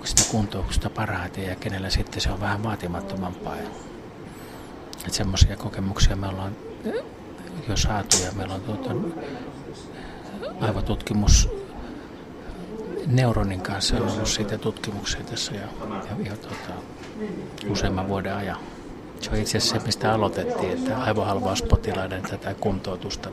sitä 0.05 0.23
kuntoutuksesta 0.31 0.91
parhaiten 0.91 1.45
ja 1.45 1.57
kenellä 1.57 1.91
sitten 1.91 2.21
se 2.21 2.31
on 2.31 2.41
vähän 2.41 2.63
vaatimattomampaa. 2.63 3.57
Että 3.57 5.17
semmoisia 5.17 5.57
kokemuksia 5.57 6.17
me 6.17 6.29
ollaan 6.29 6.57
jo 7.69 7.77
saatu 7.77 8.17
ja 8.25 8.33
meillä 8.33 8.55
on 8.55 8.61
tuota, 8.61 8.91
aivotutkimus 10.61 11.49
Neuronin 13.07 13.61
kanssa 13.61 13.97
on 13.97 14.09
ollut 14.09 14.29
siitä 14.29 14.59
tutkimuksia 14.59 15.21
tässä 15.21 15.53
jo, 15.55 15.61
jo, 15.61 16.31
jo 16.31 16.37
tota, 16.37 16.73
useamman 17.69 18.09
vuoden 18.09 18.37
ajan. 18.37 18.59
Se 19.23 19.31
on 19.31 19.37
itse 19.37 19.59
asiassa 19.59 19.79
se, 19.79 19.87
mistä 19.87 20.13
aloitettiin, 20.13 20.73
että 20.73 20.99
aivohalvauspotilaiden 20.99 22.23
tätä 22.23 22.55
kuntoutusta 22.55 23.31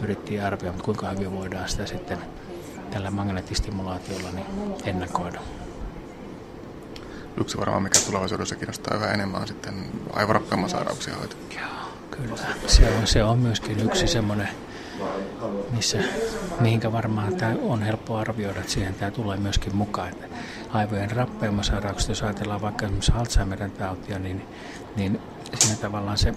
pyrittiin 0.00 0.42
arvioimaan, 0.42 0.84
kuinka 0.84 1.10
hyvin 1.10 1.32
voidaan 1.32 1.68
sitä 1.68 1.86
sitten 1.86 2.18
tällä 2.90 3.10
magneettistimulaatiolla 3.10 4.30
niin 4.30 4.46
ennakoida. 4.84 5.40
Yksi 7.40 7.58
varmaan, 7.58 7.82
mikä 7.82 7.98
tulevaisuudessa 8.06 8.56
kiinnostaa 8.56 8.96
yhä 8.96 9.12
enemmän, 9.12 9.40
on 9.40 9.46
sitten 9.48 9.74
aivorappeumasairauksien 10.12 11.16
hoito. 11.18 11.36
Joo, 11.54 11.88
kyllä. 12.10 12.36
Se 12.66 12.96
on, 12.98 13.06
se 13.06 13.24
on 13.24 13.38
myöskin 13.38 13.80
yksi 13.80 14.06
semmoinen, 14.06 14.48
missä, 15.70 15.98
mihinkä 16.60 16.92
varmaan 16.92 17.36
tämä 17.36 17.54
on 17.62 17.82
helppo 17.82 18.16
arvioida, 18.16 18.60
että 18.60 18.72
siihen 18.72 18.94
tämä 18.94 19.10
tulee 19.10 19.36
myöskin 19.36 19.76
mukaan. 19.76 20.08
Että 20.08 20.26
aivojen 20.72 21.10
rappeumasairaukset, 21.10 22.08
jos 22.08 22.22
ajatellaan 22.22 22.60
vaikka 22.60 22.84
esimerkiksi 22.84 23.12
Alzheimerin 23.12 23.70
tautia, 23.70 24.18
niin, 24.18 24.48
niin 24.96 25.20
siinä 25.54 25.76
tavallaan 25.76 26.18
se 26.18 26.34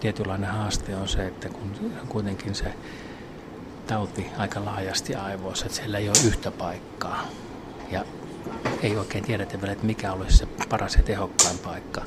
tietynlainen 0.00 0.50
haaste 0.50 0.96
on 0.96 1.08
se, 1.08 1.26
että 1.26 1.48
kun 1.48 1.92
kuitenkin 2.08 2.54
se 2.54 2.74
tauti 3.86 4.26
aika 4.38 4.64
laajasti 4.64 5.14
aivoissa, 5.14 5.66
että 5.66 5.76
siellä 5.76 5.98
ei 5.98 6.08
ole 6.08 6.26
yhtä 6.26 6.50
paikkaa. 6.50 7.26
Ja 7.90 8.04
ei 8.82 8.96
oikein 8.96 9.24
tiedetä 9.24 9.60
vielä, 9.60 9.72
että 9.72 9.86
mikä 9.86 10.12
olisi 10.12 10.36
se 10.36 10.46
paras 10.68 10.96
ja 10.96 11.02
tehokkain 11.02 11.58
paikka. 11.58 12.02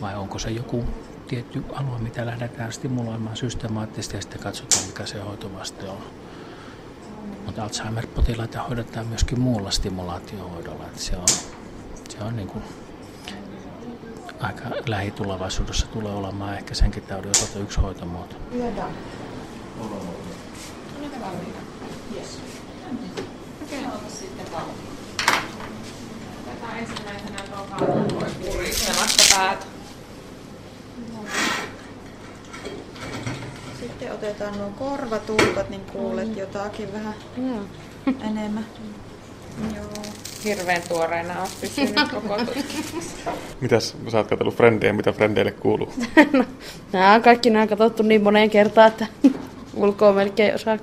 Vai 0.00 0.14
onko 0.14 0.38
se 0.38 0.50
joku 0.50 0.84
tietty 1.28 1.64
alue, 1.72 1.98
mitä 1.98 2.26
lähdetään 2.26 2.72
stimuloimaan 2.72 3.36
systemaattisesti 3.36 4.16
ja 4.16 4.20
sitten 4.20 4.40
katsotaan, 4.40 4.86
mikä 4.86 5.06
se 5.06 5.20
hoitovaste 5.20 5.88
on. 5.88 6.02
Mutta 7.46 7.62
Alzheimer-potilaita 7.64 8.62
hoidetaan 8.62 9.06
myöskin 9.06 9.40
muulla 9.40 9.70
stimulaatiohoidolla. 9.70 10.84
Että 10.86 11.00
se 11.00 11.16
on, 11.16 11.28
se 12.08 12.18
on 12.20 12.36
niin 12.36 12.48
kuin 12.48 12.64
aika 14.40 14.62
lähitulevaisuudessa 14.86 15.86
tulee 15.86 16.12
olemaan 16.12 16.54
ehkä 16.54 16.74
senkin 16.74 17.02
taudin 17.02 17.30
osalta 17.30 17.58
yksi 17.58 17.80
hoitomuoto. 17.80 18.36
Yes. 22.16 22.38
Okei. 23.62 23.86
Okay. 23.86 23.98
Sitten 24.08 24.46
Otetaan 26.46 26.78
ensimmäisenä 26.78 27.38
tuo 27.38 28.26
puristelasta 28.52 29.34
päät. 29.36 29.66
Sitten 33.80 34.12
otetaan 34.28 34.58
nuo 34.58 34.70
korvatulpat, 34.78 35.70
niin 35.70 35.80
kuulet 35.92 36.36
jotakin 36.36 36.92
vähän 36.92 37.14
enemmän. 38.06 38.66
Joo. 39.76 40.02
Hirveän 40.44 40.82
tuoreena 40.88 41.42
on 41.42 41.48
pysynyt 41.60 41.94
koko 42.14 42.36
Mitäs, 43.60 43.96
sä 44.08 44.18
oot 44.18 44.26
katsellut 44.26 44.54
Frendejä, 44.56 44.92
mitä 44.92 45.12
Frendeille 45.12 45.52
kuuluu? 45.52 45.92
no, 46.32 46.44
nämä 46.92 47.14
on 47.14 47.22
kaikki 47.22 47.50
nämä 47.50 47.66
katsottu 47.66 48.02
niin 48.02 48.22
moneen 48.22 48.50
kertaan, 48.50 48.88
että 48.88 49.06
ulkoa 49.74 50.12
melkein 50.12 50.54
osaa. 50.54 50.78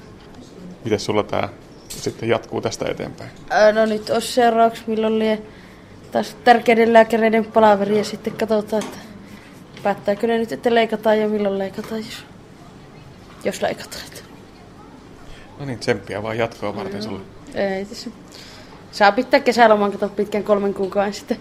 Miten 0.84 1.00
sulla 1.00 1.24
tämä 1.24 1.50
sitten 1.90 2.30
jatkuu 2.30 2.62
tästä 2.62 2.86
eteenpäin? 2.92 3.30
Ää, 3.50 3.72
no 3.72 3.86
nyt 3.86 4.10
olisi 4.10 4.32
seuraavaksi, 4.32 4.84
milloin 4.88 5.20
lie 5.20 5.42
taas 6.12 6.36
tärkeiden 6.44 6.94
lääkäreiden 6.94 7.46
palaveri 7.46 7.98
ja 7.98 8.04
sitten 8.04 8.34
katsotaan, 8.34 8.84
että 8.84 8.98
päättääkö 9.84 10.28
ne 10.28 10.38
nyt, 10.38 10.52
että 10.52 10.76
leikataan 10.76 11.20
ja 11.20 11.28
milloin 11.28 11.60
leikataan, 11.60 12.02
jos, 12.02 12.26
jos 13.46 13.62
leikataan. 13.62 14.02
No 15.60 15.66
niin, 15.66 15.80
tsemppiä 15.80 16.24
vaan 16.24 16.38
jatkoa 16.38 16.76
varten 16.76 16.96
mm. 16.96 17.02
sulle. 17.02 17.20
Ei 17.54 17.86
tässä. 17.86 18.10
Saa 18.92 19.12
pitää 19.12 19.40
kesäloman, 19.40 19.92
kato 19.92 20.10
pitkän 20.10 20.44
kolmen 20.44 20.74
kuukauden 20.74 21.14
sitten. 21.14 21.38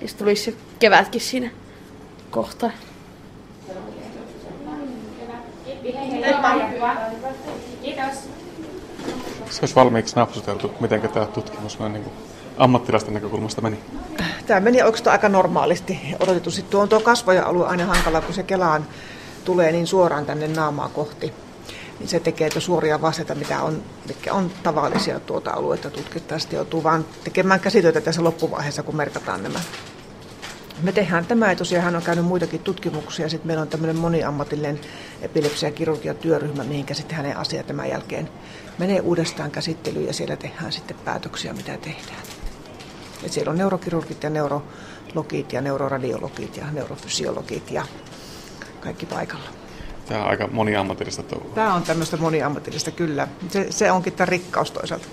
Ja 0.00 0.08
tulisi 0.18 0.56
kevätkin 0.78 1.20
siinä 1.20 1.50
kohtaa. 2.30 2.70
Kiitos. 7.82 8.14
Se 9.50 9.60
olisi 9.62 9.74
valmiiksi 9.74 10.16
napsuteltu, 10.16 10.70
miten 10.80 11.00
tämä 11.00 11.26
tutkimus 11.26 11.78
noin 11.78 11.92
niin 11.92 12.02
kuin 12.02 12.14
ammattilaisten 12.58 13.14
näkökulmasta 13.14 13.60
meni? 13.60 13.78
Tämä 14.46 14.60
meni 14.60 14.82
oikeastaan 14.82 15.12
aika 15.12 15.28
normaalisti 15.28 16.00
odotetusti. 16.20 16.62
Tuo 16.62 16.82
on 16.82 16.88
tuo 16.88 17.00
kasvoja-alue 17.00 17.66
aina 17.66 17.86
hankala, 17.86 18.20
kun 18.20 18.34
se 18.34 18.42
kelaan 18.42 18.86
tulee 19.46 19.72
niin 19.72 19.86
suoraan 19.86 20.26
tänne 20.26 20.48
naamaa 20.48 20.88
kohti. 20.88 21.32
Niin 21.98 22.08
se 22.08 22.20
tekee 22.20 22.46
että 22.46 22.60
suoria 22.60 23.02
vasteita, 23.02 23.34
mitä 23.34 23.62
on, 23.62 23.82
mitkä 24.08 24.32
on 24.32 24.50
tavallisia 24.62 25.20
tuota 25.20 25.50
aluetta 25.50 25.90
tutkittaessa. 25.90 26.48
Joutuu 26.52 26.82
vaan 26.82 27.04
tekemään 27.24 27.60
käsitöitä 27.60 28.00
tässä 28.00 28.24
loppuvaiheessa, 28.24 28.82
kun 28.82 28.96
merkataan 28.96 29.42
nämä 29.42 29.60
me 30.82 30.92
tehdään 30.92 31.26
tämä, 31.26 31.50
ja 31.50 31.56
tosiaan 31.56 31.84
hän 31.84 31.96
on 31.96 32.02
käynyt 32.02 32.24
muitakin 32.24 32.60
tutkimuksia. 32.60 33.28
Sitten 33.28 33.46
meillä 33.46 33.62
on 33.62 33.68
tämmöinen 33.68 33.96
moniammatillinen 33.96 34.80
epilepsia-kirurgia-työryhmä, 35.22 36.64
mihinkä 36.64 36.94
sitten 36.94 37.16
hänen 37.16 37.36
asia 37.36 37.62
tämän 37.62 37.88
jälkeen 37.88 38.28
menee 38.78 39.00
uudestaan 39.00 39.50
käsittelyyn 39.50 40.06
ja 40.06 40.12
siellä 40.12 40.36
tehdään 40.36 40.72
sitten 40.72 40.96
päätöksiä, 41.04 41.52
mitä 41.52 41.76
tehdään. 41.76 42.22
Et 43.22 43.32
siellä 43.32 43.50
on 43.50 43.58
neurokirurgit 43.58 44.22
ja 44.22 44.30
neurologit 44.30 45.52
ja 45.52 45.60
neuroradiologit 45.60 46.56
ja 46.56 46.66
neurofysiologit 46.72 47.70
ja 47.70 47.86
kaikki 48.86 49.06
paikalla. 49.06 49.48
Tämä 50.06 50.22
on 50.22 50.30
aika 50.30 50.46
moniammatillista 50.46 51.22
touhua. 51.22 51.54
Tämä 51.54 51.74
on 51.74 51.82
tämmöistä 51.82 52.16
moniammatillista, 52.16 52.90
kyllä. 52.90 53.28
Se, 53.48 53.66
se 53.70 53.92
onkin 53.92 54.12
tämä 54.12 54.26
rikkaus 54.26 54.70
toisaalta. 54.70 55.06